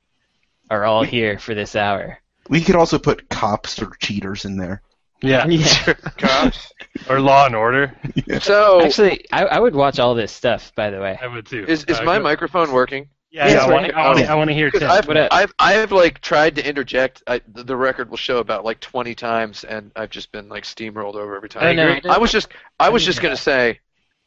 [0.70, 2.18] are all here for this hour.
[2.48, 4.82] We could also put cops or cheaters in there.
[5.22, 5.46] Yeah.
[5.48, 5.94] Yeah.
[6.18, 6.72] Cops.
[7.08, 7.94] or Law and Order.
[8.40, 10.72] So, Actually, I, I would watch all this stuff.
[10.74, 11.64] By the way, I would too.
[11.66, 13.08] is, is Uh, my go- microphone working?
[13.30, 13.72] Yeah, Yes, yeah, I right.
[13.94, 14.30] want, I want.
[14.30, 14.90] I to hear Because Tim.
[14.90, 15.28] I've, What up?
[15.32, 17.22] I've, I've like tried to interject.
[17.26, 20.64] I, the, the record will show about like 20 times, and I've just been like
[20.64, 21.62] steamrolled over every time.
[21.64, 22.48] Oh, no, I was just,
[22.78, 23.80] I was just gonna say,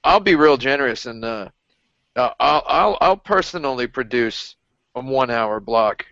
[0.03, 1.49] I'll be real generous, and uh,
[2.15, 4.55] I'll, I'll, I'll personally produce
[4.95, 6.05] a one-hour block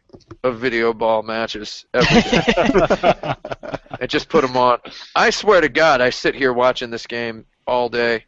[0.43, 3.33] of video ball matches every day,
[3.99, 4.79] and just put them on.
[5.15, 8.25] I swear to God, I sit here watching this game all day.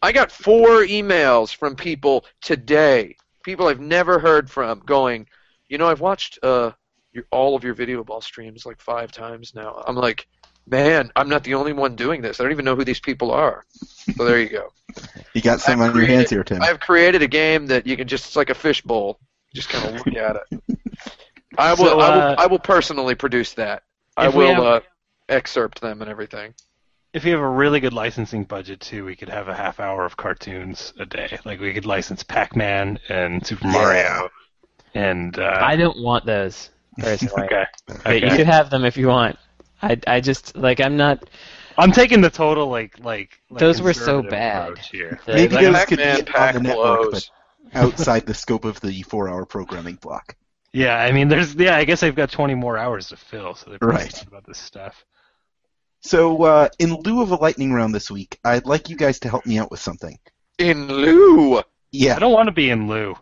[0.00, 5.26] I got four emails from people today, people I've never heard from, going,
[5.68, 6.72] you know, I've watched uh,
[7.12, 9.82] your, all of your video ball streams like five times now.
[9.86, 10.26] I'm like,
[10.66, 12.40] man, I'm not the only one doing this.
[12.40, 13.64] I don't even know who these people are.
[14.16, 14.68] So there you go.
[15.34, 16.62] You got some I've on your hands here, Tim.
[16.62, 19.18] I've created a game that you can just it's like a fishbowl.
[19.52, 20.62] You just kind of look at it.
[21.58, 23.82] I will, So, I will uh, I will personally produce that.
[24.18, 24.80] I if we will have- uh,
[25.32, 26.54] excerpt them and everything.
[27.12, 30.04] if we have a really good licensing budget too, we could have a half hour
[30.04, 31.38] of cartoons a day.
[31.44, 34.30] Like we could license Pac-Man and Super Mario.
[34.94, 36.70] And uh, I don't want those.
[36.98, 37.44] personally.
[37.52, 37.64] Okay.
[38.04, 39.36] But you could have them if you want.
[39.82, 41.28] I, I just like I'm not.
[41.78, 43.40] I'm taking the total like like.
[43.50, 44.78] like Those were so bad.
[44.78, 45.18] Here.
[45.26, 47.30] Maybe like, those could be Pac-Man on the network, blows.
[47.74, 50.36] outside the scope of the four-hour programming block.
[50.74, 51.76] Yeah, I mean, there's yeah.
[51.76, 54.10] I guess I've got 20 more hours to fill, so they're Right.
[54.10, 55.04] talking about this stuff.
[56.02, 59.28] So, uh, in lieu of a lightning round this week, I'd like you guys to
[59.28, 60.18] help me out with something.
[60.58, 61.62] In lieu.
[61.92, 62.16] Yeah.
[62.16, 63.14] I don't want to be in lieu.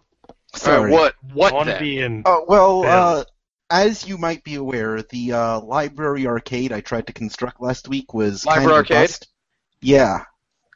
[0.55, 0.93] sorry.
[0.93, 1.15] Alright, what?
[1.31, 1.83] I What want to then?
[1.83, 2.23] be in.
[2.25, 3.25] Uh, well, uh,
[3.69, 8.15] as you might be aware, the uh, library arcade I tried to construct last week
[8.15, 8.97] was kind of arcade?
[9.09, 9.29] bust.
[9.83, 10.25] Yeah,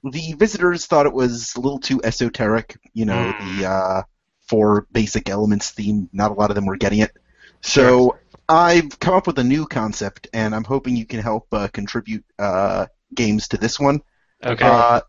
[0.05, 2.77] the visitors thought it was a little too esoteric.
[2.93, 3.59] You know, Hmm.
[3.61, 4.03] the uh,
[4.47, 6.09] four basic elements theme.
[6.13, 7.13] Not a lot of them were getting it.
[7.63, 8.19] So
[8.49, 12.25] I've come up with a new concept, and I'm hoping you can help uh, contribute
[12.39, 14.01] uh, games to this one.
[14.45, 14.65] Okay.
[14.67, 15.01] Uh,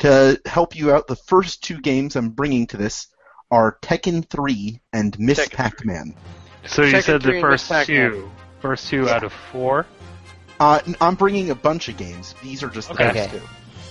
[0.00, 3.06] to help you out, the first two games I'm bringing to this
[3.50, 6.14] are Tekken 3 and Miss Tekken Pac-Man.
[6.66, 8.30] so you Tekken said the first two,
[8.60, 9.14] first two Yeah.
[9.14, 9.86] out of four.
[10.58, 12.34] Uh, n- I'm bringing a bunch of games.
[12.42, 13.28] These are just the Okay.
[13.28, 13.42] first two.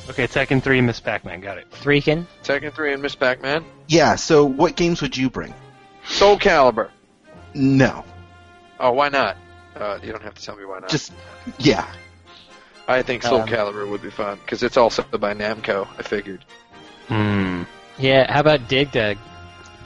[0.10, 1.70] Okay, Tekken 3, and Miss Pac-Man, got it.
[1.72, 2.26] Threekin.
[2.44, 3.64] Tekken 3 and Miss Pac-Man.
[3.88, 4.16] Yeah.
[4.16, 5.54] So, what games would you bring?
[6.06, 6.90] Soul Calibur.
[7.54, 8.04] No.
[8.82, 9.38] Oh, why not?
[9.76, 10.90] Uh, you don't have to tell me why not.
[10.90, 11.14] Just
[11.60, 11.88] yeah.
[12.88, 15.88] I think Soul Um, Calibur would be fun because it's also by Namco.
[15.98, 16.44] I figured.
[17.08, 17.64] Hmm.
[17.98, 18.32] Yeah.
[18.32, 19.18] How about Dig Dug?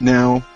[0.00, 0.42] No.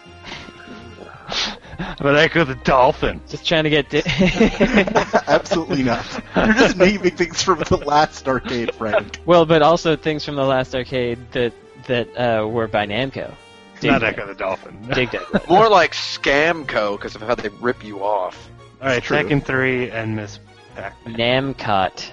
[1.99, 3.23] But Ecco the Dolphin.
[3.29, 3.89] Just trying to get.
[3.89, 4.03] Di-
[5.27, 6.05] Absolutely not.
[6.37, 9.19] You're just naming things from the last arcade, Frank.
[9.25, 11.55] well, but also things from the last arcade that
[11.87, 13.33] that uh, were by Namco.
[13.81, 14.15] Dig Not Dug.
[14.15, 14.79] Ecco the Dolphin.
[14.95, 15.23] Dig Dug.
[15.49, 18.49] More like Scamco because of how they rip you off.
[18.81, 19.17] All right, True.
[19.19, 20.39] Tekken 3 and Miss
[20.75, 21.55] Pac-Man.
[21.55, 22.11] Namcot.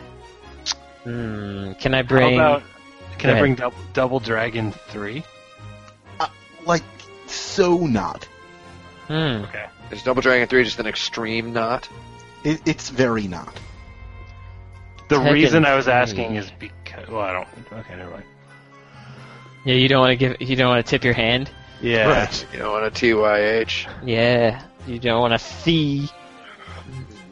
[1.03, 1.73] Hmm.
[1.73, 2.33] Can I How bring?
[2.35, 2.63] about?
[3.17, 3.41] Can I ahead.
[3.41, 5.23] bring Double, Double Dragon 3?
[6.65, 6.83] Like
[7.27, 8.25] so not.
[9.07, 9.13] Hmm.
[9.45, 9.65] Okay.
[9.91, 11.87] Is Double Dragon 3 just an extreme knot?
[12.43, 13.57] It, it's very not.
[15.07, 15.93] The Tekken reason I was 3.
[15.93, 17.07] asking is because.
[17.07, 17.47] Well, I don't.
[17.71, 18.23] Okay, never mind.
[19.67, 19.75] Yeah.
[19.75, 20.41] You don't want to give.
[20.41, 21.49] You don't want to tip your hand.
[21.81, 22.07] Yeah.
[22.09, 22.45] Right.
[22.53, 23.87] You know, on a TYH.
[24.03, 24.61] Yeah.
[24.87, 26.09] You don't want to see.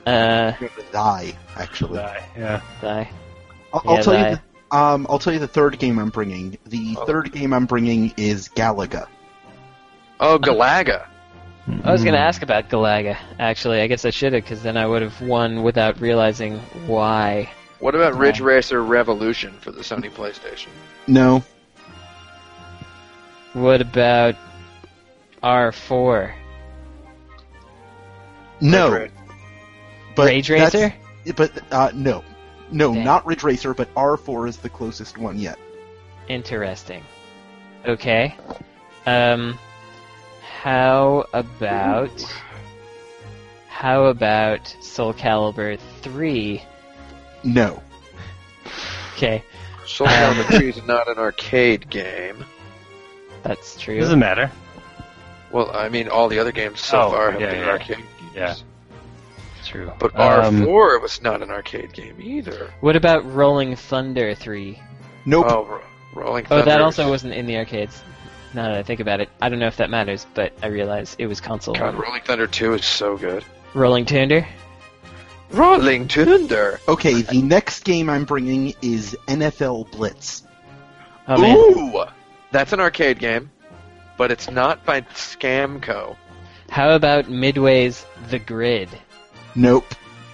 [0.05, 0.53] Uh.
[0.59, 1.37] You're gonna die.
[1.55, 2.61] Actually, Die, Yeah.
[2.81, 3.09] Die.
[3.73, 4.29] I'll, I'll Yeah, tell die.
[4.31, 4.37] you.
[4.71, 6.57] The, um, I'll tell you the third game I'm bringing.
[6.65, 7.05] The Oh.
[7.05, 9.07] third game I'm bringing is Galaga.
[10.19, 11.05] Oh, Galaga.
[11.83, 12.07] I was Hmm.
[12.07, 13.17] gonna ask about Galaga.
[13.39, 17.49] Actually, I guess I should have, because then I would have won without realizing why.
[17.79, 20.67] What about Ridge Racer Revolution for the Sony PlayStation?
[21.07, 21.43] No.
[23.55, 24.35] What about
[25.41, 26.33] R4?
[28.59, 28.91] No.
[28.91, 29.11] Ridge
[30.13, 30.93] But Rage Racer?
[31.37, 32.21] But uh, no,
[32.69, 33.05] no, Dang.
[33.05, 35.57] not Ridge Racer, but R4 is the closest one yet.
[36.27, 37.01] Interesting.
[37.85, 38.35] Okay.
[39.05, 39.57] Um,
[40.41, 42.11] how about
[43.69, 46.61] how about Soul Calibur 3?
[47.45, 47.81] No.
[49.13, 49.43] Okay,
[49.85, 52.43] Soul Calibur 3 is not an arcade game.
[53.45, 53.99] That's true.
[53.99, 54.51] Doesn't matter.
[55.51, 57.69] Well, I mean, all the other games so Oh, far have yeah, been yeah.
[57.69, 58.07] arcade games.
[58.35, 58.55] Yeah.
[59.65, 59.91] True.
[59.99, 62.71] But Um, R4 was not an arcade game either.
[62.81, 64.79] What about Rolling Thunder 3?
[65.25, 65.45] Nope.
[65.49, 65.81] Oh, Ro-
[66.13, 66.65] Rolling Oh, Thunder.
[66.65, 68.01] that also wasn't in the arcades.
[68.53, 71.15] Now that I think about it, I don't know if that matters, but I realize
[71.19, 71.75] it was console.
[71.75, 73.43] God, Rolling Thunder 2 is so good.
[73.73, 74.47] Rolling Thunder.
[75.51, 76.79] Rolling Thunder.
[76.87, 80.43] Okay, the next game I'm bringing is NFL Blitz.
[81.27, 82.05] Oh man, Ooh,
[82.51, 83.51] that's an arcade game,
[84.17, 86.15] but it's not by Scamco.
[86.69, 88.89] how about Midway's The Grid?
[89.55, 89.85] Nope.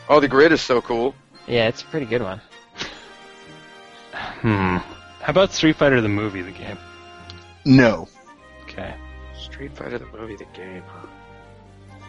[0.09, 1.15] Oh, the grid is so cool.
[1.47, 2.41] Yeah, it's a pretty good one.
[4.13, 4.77] Hmm.
[4.77, 6.77] How about Street Fighter the movie, the game?
[7.65, 8.07] No.
[8.63, 8.95] Okay.
[9.39, 10.83] Street Fighter the movie, the game.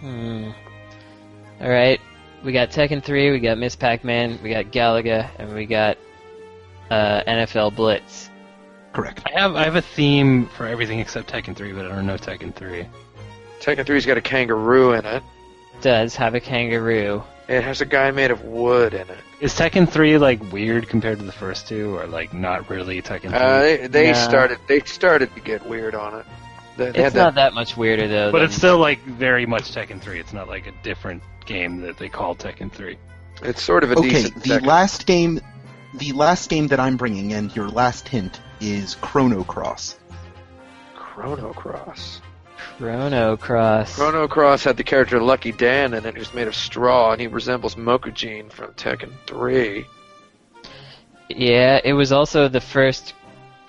[0.01, 0.51] Hmm.
[1.61, 2.01] All right,
[2.43, 5.97] we got Tekken 3, we got Miss Pac-Man, we got Galaga, and we got
[6.91, 8.31] uh, NFL Blitz.
[8.93, 9.23] Correct.
[9.27, 12.17] I have I have a theme for everything except Tekken 3, but I don't know
[12.17, 12.87] Tekken 3.
[13.61, 15.23] Tekken 3's got a kangaroo in it.
[15.81, 17.23] Does have a kangaroo.
[17.49, 19.19] It has a guy made of wood in it.
[19.41, 23.31] Is Tekken 3 like weird compared to the first two, or like not really Tekken
[23.31, 23.33] 3?
[23.39, 24.13] Uh, they they Yeah.
[24.29, 26.27] started they started to get weird on it.
[26.77, 28.31] They, they It's had not that, that much weirder though.
[28.33, 30.19] but than- it's still like very much Tekken 3.
[30.21, 32.97] It's not like a different game that they call Tekken 3.
[33.43, 34.67] it's sort of a Okay, decent the Tekken.
[34.67, 35.41] last game,
[35.95, 39.97] the last game that I'm bringing, and your last hint is Chrono Cross.
[40.95, 42.21] Chrono Cross.
[42.79, 43.95] Chrono Cross.
[43.97, 47.27] Chrono Cross had the character Lucky Dan in it, who's made of straw, and he
[47.27, 49.85] resembles Mokujin from Tekken 3.
[51.29, 53.15] Yeah, it was also the first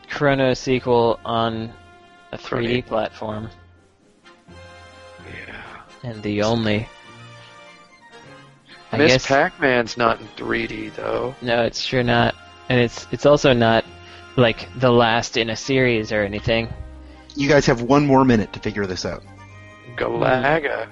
[0.10, 1.74] Chrono sequel on
[2.32, 2.82] a 3D Chrono.
[2.84, 3.50] platform,
[5.26, 5.62] Yeah.
[6.04, 6.88] and the only.
[8.92, 11.34] I Miss guess Pac-Man's not in 3D though.
[11.42, 12.36] no, it's sure not,
[12.70, 13.84] and it's it's also not
[14.36, 16.72] like the last in a series or anything.
[17.36, 19.24] You guys have one more minute to figure this out.
[19.96, 20.88] Galaga.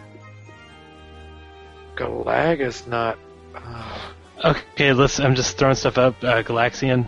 [1.96, 3.18] Galaga's not.
[3.56, 4.14] oh.
[4.44, 5.20] Okay, let's.
[5.20, 6.16] I'm just throwing stuff up.
[6.24, 7.06] Uh, Galaxian,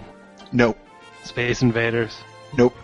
[0.52, 0.78] Nope.
[1.24, 2.16] Space Invaders,
[2.56, 2.76] Nope.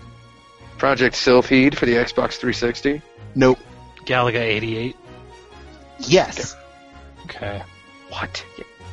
[0.79, 3.01] Project Sylpheed for the Xbox 360.
[3.35, 3.59] Nope.
[4.05, 4.95] Galaga 88.
[5.99, 6.55] Yes.
[7.25, 7.61] Okay.
[8.09, 8.43] What?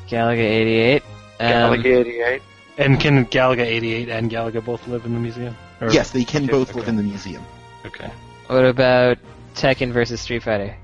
[0.08, 1.02] Galaga 88.
[1.40, 2.42] Um, Galaga 88.
[2.78, 5.56] And can Galaga 88 and Galaga both live in the museum?
[5.80, 7.44] Or- Yes, they can Okay, both live in the museum.
[7.86, 8.10] Okay.
[8.48, 9.18] What about
[9.54, 10.76] Tekken versus Street Fighter?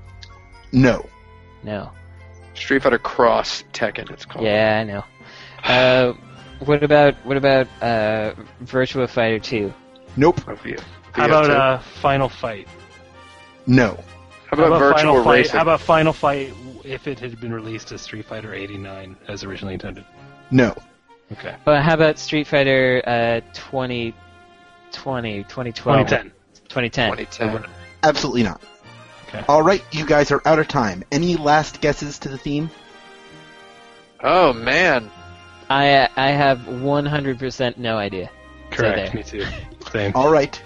[0.71, 1.07] No.
[1.63, 1.91] No.
[2.55, 4.09] Street Fighter Cross Tekken.
[4.11, 4.45] It's called.
[4.45, 5.03] Yeah, I know.
[5.63, 6.13] Uh,
[6.65, 8.33] what about what about uh,
[8.63, 9.73] Virtua Fighter 2?
[10.17, 10.41] Nope.
[10.47, 10.75] Oh, V-
[11.13, 12.67] How about uh, Final Fight?
[13.65, 13.97] No.
[14.47, 15.49] How about, virtual Final Fight?
[15.49, 19.73] How about Final Fight if it had been released as Street Fighter 89 as originally
[19.75, 20.05] intended?
[20.51, 20.75] No.
[21.33, 21.55] Okay.
[21.65, 26.07] Well, how about Street Fighter uh, 2020, 2012?
[26.07, 26.31] 2010.
[26.69, 27.17] 2010.
[27.17, 27.71] 2010.
[28.03, 28.61] Absolutely not.
[29.27, 29.43] Okay.
[29.47, 31.03] All right, you guys are out of time.
[31.11, 32.69] Any last guesses to the theme?
[34.21, 35.09] Oh man.
[35.69, 38.29] I I have 100% no idea.
[38.71, 38.95] Correct.
[38.97, 39.13] there.
[39.13, 39.45] Me too.
[39.91, 40.11] Same.
[40.15, 40.61] All right.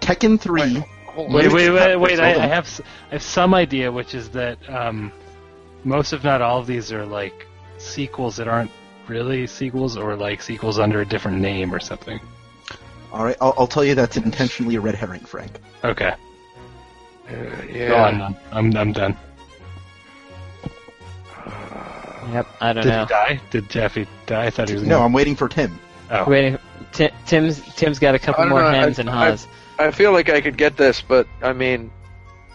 [0.00, 0.74] Tekken 3.
[1.06, 1.52] Hold Wait, on.
[1.54, 2.20] wait, wait, wait!
[2.20, 2.42] I, Hold.
[2.42, 5.12] I have, s- I have some idea, which is that um,
[5.84, 7.46] most, if not all, of these are like
[7.76, 8.70] sequels that aren't
[9.08, 12.20] really sequels, or like sequels under a different name or something.
[13.12, 15.52] All right, I'll, I'll tell you that's intentionally a red herring, Frank.
[15.84, 16.14] Okay,
[17.28, 18.06] Uh, go yeah.
[18.06, 18.36] on.
[18.52, 19.16] I'm, I'm done.
[22.32, 22.82] Yep, I don't know.
[22.82, 23.02] Did know.
[23.04, 23.40] he die?
[23.50, 24.46] Did Jeffy die?
[24.46, 24.84] I thought he was.
[24.84, 25.78] No, gonna- I'm waiting for Tim.
[26.10, 26.56] Oh, Wait,
[26.92, 29.46] Ti- Tim's Tim's got a couple I more know, I- hems and I- haws.
[29.78, 31.90] I feel like I could get this, but I mean,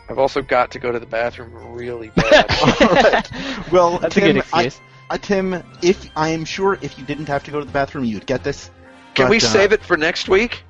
[0.10, 2.46] I've also got to go to the bathroom really bad.
[2.82, 3.72] All right.
[3.72, 4.82] Well, That's a Tim, good I, excuse.
[5.10, 8.04] Uh, Tim, if I am sure if you didn't have to go to the bathroom,
[8.06, 8.70] you'd get this.
[9.14, 10.64] Can But, we uh, save it for next week?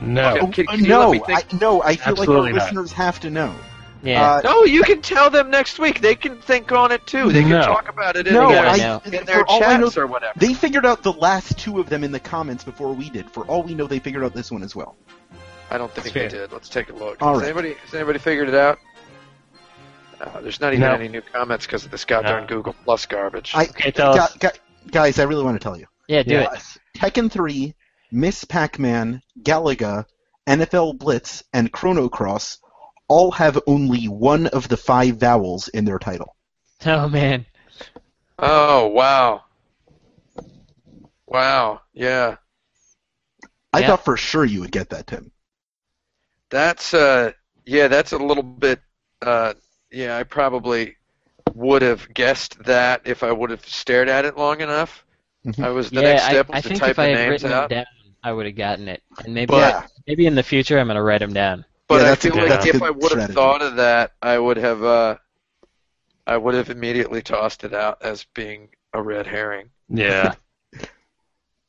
[0.00, 0.38] no.
[0.40, 2.60] Oh, Can- can no, let me think- I, no, I feel Absolutely like not.
[2.62, 3.54] our listeners have to know.
[4.02, 4.32] yeah.
[4.34, 6.00] Uh, No, you can tell them next week.
[6.00, 7.30] They can think on it too.
[7.32, 7.62] They can No.
[7.62, 10.32] talk about it in, no, gotta I, in their all I know, chats or whatever.
[10.38, 13.30] they figured out the last two of them in the comments before we did.
[13.30, 14.96] For all we know, they figured out this one as well.
[15.70, 16.40] I don't think That's they fair.
[16.46, 16.52] did.
[16.52, 17.22] Let's take a look.
[17.22, 17.46] All has right.
[17.48, 18.78] anybody has anybody figured it out?
[20.24, 20.94] Uh, there's not even No.
[20.94, 22.46] any new comments because of this goddamn No.
[22.46, 23.52] Google Plus garbage.
[23.54, 24.36] I, Okay, tell gu- us.
[24.36, 24.48] gu-
[24.90, 25.86] guys, I really want to tell you.
[26.08, 26.52] yeah, do Yeah.
[26.52, 26.62] it.
[26.96, 27.74] Tekken 3,
[28.10, 30.06] Miss Pac-Man, Galaga,
[30.46, 32.58] NFL Blitz, and Chrono Cross
[33.08, 36.36] all have only one of the five vowels in their title.
[36.86, 37.46] Oh man.
[38.38, 39.44] oh wow,
[41.26, 42.36] wow, yeah.
[43.72, 43.86] I Yeah.
[43.88, 45.32] thought for sure you would get that, Tim.
[46.50, 47.32] That's uh,
[47.64, 48.80] yeah, that's a little bit.
[49.22, 49.54] Uh,
[49.94, 50.96] yeah, I probably
[51.54, 55.04] would have guessed that if I would have stared at it long enough.
[55.46, 55.62] Mhm.
[55.64, 57.06] I was the yeah, next step I, I was to think type if the I
[57.08, 57.70] had names out.
[57.70, 57.84] down,
[58.22, 59.02] I would have gotten it.
[59.24, 61.64] And maybe But- I- maybe in the future I'm gonna write them down.
[61.86, 64.56] But Yeah, I feel good- like if I would have thought of that, I would
[64.56, 65.16] have uh,
[66.26, 69.70] I would have immediately tossed it out as being a red herring.
[69.88, 70.34] Yeah.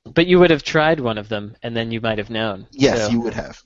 [0.05, 2.67] But you would have tried one of them, and then you might have known.
[2.71, 3.61] Yes, So, you would have.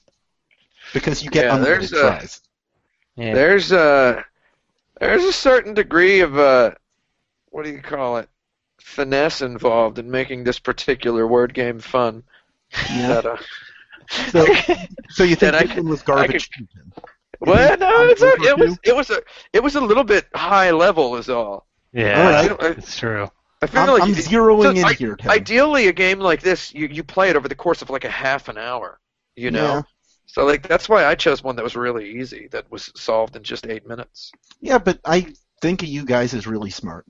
[0.93, 2.41] Because you get Yeah, unlimited there's a- tries.
[3.17, 3.33] Yeah.
[3.33, 4.25] There's a
[4.99, 6.71] there's a certain degree of uh,
[7.49, 8.29] what do you call it?
[8.81, 12.23] Finesse involved in making this particular word game fun.
[12.91, 13.21] Yeah.
[13.21, 13.37] That, uh,
[14.31, 14.45] So,
[15.09, 16.49] so you think And I this one was I garbage?
[16.49, 16.67] too,
[17.41, 19.21] well, no, it's a, it was it was a
[19.53, 21.65] it was a little bit high level, is all.
[21.93, 22.21] Yeah.
[22.23, 22.63] All right.
[22.63, 23.29] I, It's true.
[23.61, 25.29] I feel I'm, like I'm zeroing so in I- here, Tim.
[25.31, 28.09] ideally a game like this you, you play it over the course of like a
[28.09, 28.99] half an hour
[29.35, 29.81] you know Yeah.
[30.31, 33.43] So like that's why i chose one that was really easy that was solved in
[33.43, 34.31] just eight minutes
[34.61, 37.05] Yeah, but I think of you guys as really smart.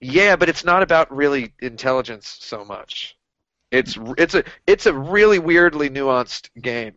[0.00, 3.16] yeah but it's not about really intelligence so much
[3.70, 6.94] it's it's a it's a really weirdly nuanced game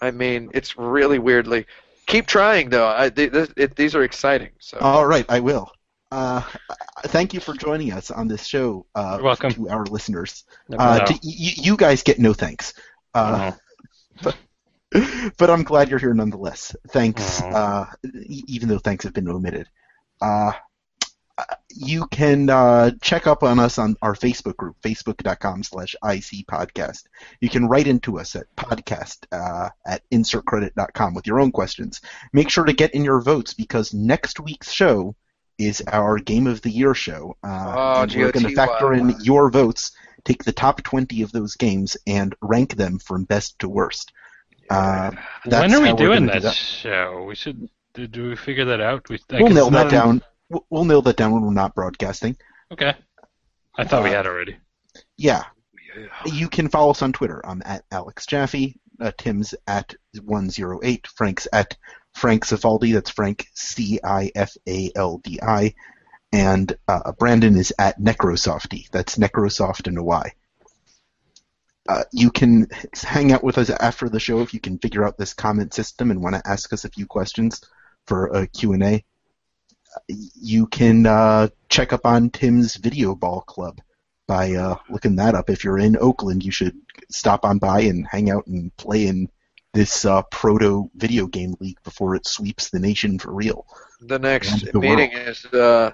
[0.00, 1.66] i mean it's really weirdly
[2.06, 5.70] keep trying though I, th- th- it, these are exciting so All right, I will.
[6.10, 6.42] Uh,
[7.04, 8.84] thank you for joining us on this show.
[8.96, 9.52] Uh, You're welcome.
[9.52, 10.42] To our listeners,
[10.76, 11.20] uh, to, y-
[11.66, 12.74] you guys get no thanks.
[13.14, 13.52] Uh.
[15.38, 16.74] but I'm glad you're here nonetheless.
[16.88, 17.86] Thanks, uh,
[18.24, 19.68] even though thanks have been omitted.
[20.20, 20.52] Uh,
[21.70, 27.04] you can uh, check up on us on our Facebook group, facebook.com slash IC podcast.
[27.40, 32.00] You can write into us at podcast uh, at insertcredit.com with your own questions.
[32.32, 35.14] Make sure to get in your votes because next week's show
[35.58, 37.36] is our Game of the Year show.
[37.42, 39.92] Uh, Oh, and we're going to factor in your votes,
[40.24, 44.12] take the top 20 of those games, and rank them from best to worst.
[44.68, 45.10] Uh,
[45.46, 47.24] when are we doing gonna that, show?
[47.28, 47.68] We should.
[47.94, 49.08] Do, do we figure that out?
[49.08, 50.22] We, we'll nail that not down.
[50.48, 52.36] w- we'll nail that down when we're not broadcasting.
[52.72, 52.94] Okay.
[53.76, 54.58] I thought we had already.
[55.16, 55.44] Yeah,
[55.96, 56.06] Yeah.
[56.32, 57.44] you can follow us on Twitter.
[57.44, 58.76] I'm at Alex Jaffe.
[59.00, 61.06] Uh, Tim's at 108.
[61.16, 61.76] Frank's at
[62.14, 62.92] Frank Cifaldi.
[62.92, 65.74] That's Frank C I F A L D I.
[66.32, 68.88] And uh, Brandon is at Necrosofty.
[68.90, 70.32] That's Necrosoft and a Y.
[71.88, 75.18] Uh, you can hang out with us after the show if you can figure out
[75.18, 77.60] this comment system and want to ask us a few questions
[78.06, 79.04] for a Q&A.
[80.08, 83.80] You can uh, check up on Tim's Video Ball Club
[84.28, 85.50] by uh, looking that up.
[85.50, 86.76] If you're in Oakland, you should
[87.10, 89.28] stop on by and hang out and play in
[89.72, 93.66] this uh, proto video game league before it sweeps the nation for real.
[94.00, 95.92] The next the meeting is uh,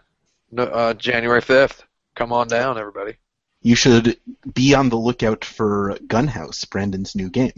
[0.50, 1.82] no, uh, January 5th.
[2.14, 3.14] Come on down, everybody.
[3.62, 4.16] You should
[4.54, 7.52] be on the lookout for Gunhouse, Brandon's new game.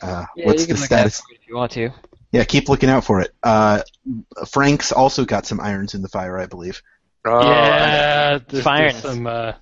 [0.00, 1.20] Uh, Yeah, what's you can the look out status?
[1.20, 1.90] for it if you want to.
[2.32, 3.32] Yeah, keep looking out for it.
[3.42, 3.82] Uh,
[4.50, 6.80] Frank's also got some irons in the fire, I believe.
[7.24, 9.52] Oh, yeah, there's, there's some uh,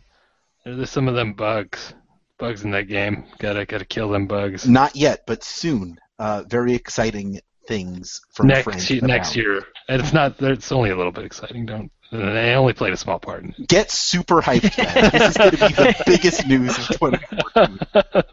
[0.65, 1.95] there's some of them bugs,
[2.39, 3.25] bugs in that game.
[3.39, 4.69] Gotta gotta kill them bugs.
[4.69, 5.99] Not yet, but soon.
[6.19, 8.91] Uh, very exciting things from next Frank.
[8.91, 9.37] year, next about.
[9.37, 10.41] year, and it's not.
[10.41, 11.67] It's only a little bit exciting.
[11.67, 11.91] Don't.
[12.11, 13.69] And I only played a small part in it.
[13.69, 15.11] Get super hyped, man.
[15.13, 18.25] this is going to be the biggest news of 2014.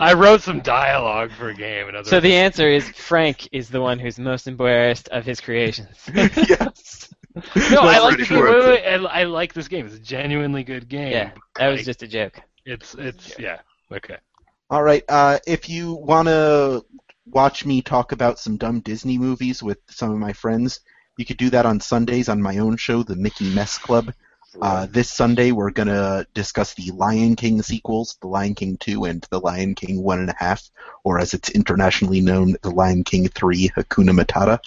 [0.00, 3.68] I wrote some dialogue for a game, and other So the answer is Frank is
[3.68, 5.88] the one who's most embarrassed of his creations.
[6.14, 7.12] yes.
[7.70, 8.44] no, I like pretty the game.
[8.44, 9.86] Wait, wait, wait, I, I like this game.
[9.86, 11.12] It's a genuinely good game.
[11.12, 12.40] yeah, that was Like, just a joke.
[12.64, 13.58] It's it's yeah.
[13.92, 14.16] Okay.
[14.70, 15.02] All right.
[15.08, 16.84] Uh, if you want to
[17.26, 20.80] watch me talk about some dumb Disney movies with some of my friends,
[21.18, 24.12] you could do that on Sundays on my own show, the Mickey Mess Club.
[24.60, 29.04] Uh, this Sunday, we're going to discuss the Lion King sequels, The Lion King 2
[29.04, 30.70] and The Lion King 1.5,
[31.04, 34.58] or as it's internationally known, The Lion King 3, Hakuna Matata.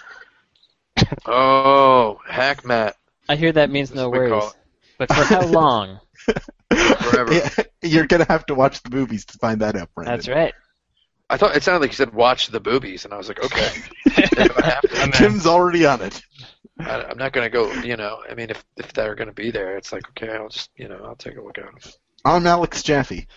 [1.25, 2.95] Oh, hack Matt.
[3.27, 4.53] I hear that means That's no what we call worries.
[4.97, 5.99] But for how long?
[6.69, 7.33] Forever.
[7.33, 7.49] Yeah,
[7.81, 10.15] You're going to have to watch the movies to find that out, Brandon.
[10.15, 10.53] That's right.
[11.31, 13.69] I thought it sounded like you said watch the boobies, and I was like, okay.
[14.05, 16.21] if I have to, Tim's already on it.
[16.77, 19.33] I, I'm not going to go, you know, I mean, if, if they're going to
[19.33, 21.77] be there, it's like, okay, I'll just, you know, I'll take a look at them.
[22.25, 23.27] I'm Alex Jaffe.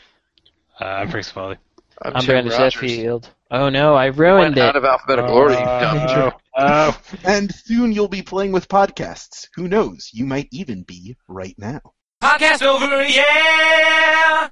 [0.80, 1.58] Uh, I'm Frank Cifaldi.
[2.02, 3.30] I'm, I'm Brandon Sheffield.
[3.50, 4.78] Oh no, I Went ruined out it.
[4.78, 6.34] of alphabetical order, you dumb Oh, jerk.
[6.58, 7.00] oh.
[7.22, 9.46] And soon you'll be playing with podcasts.
[9.54, 10.10] Who knows?
[10.12, 11.80] You might even be right now.
[12.20, 14.48] Podcast over, yeah!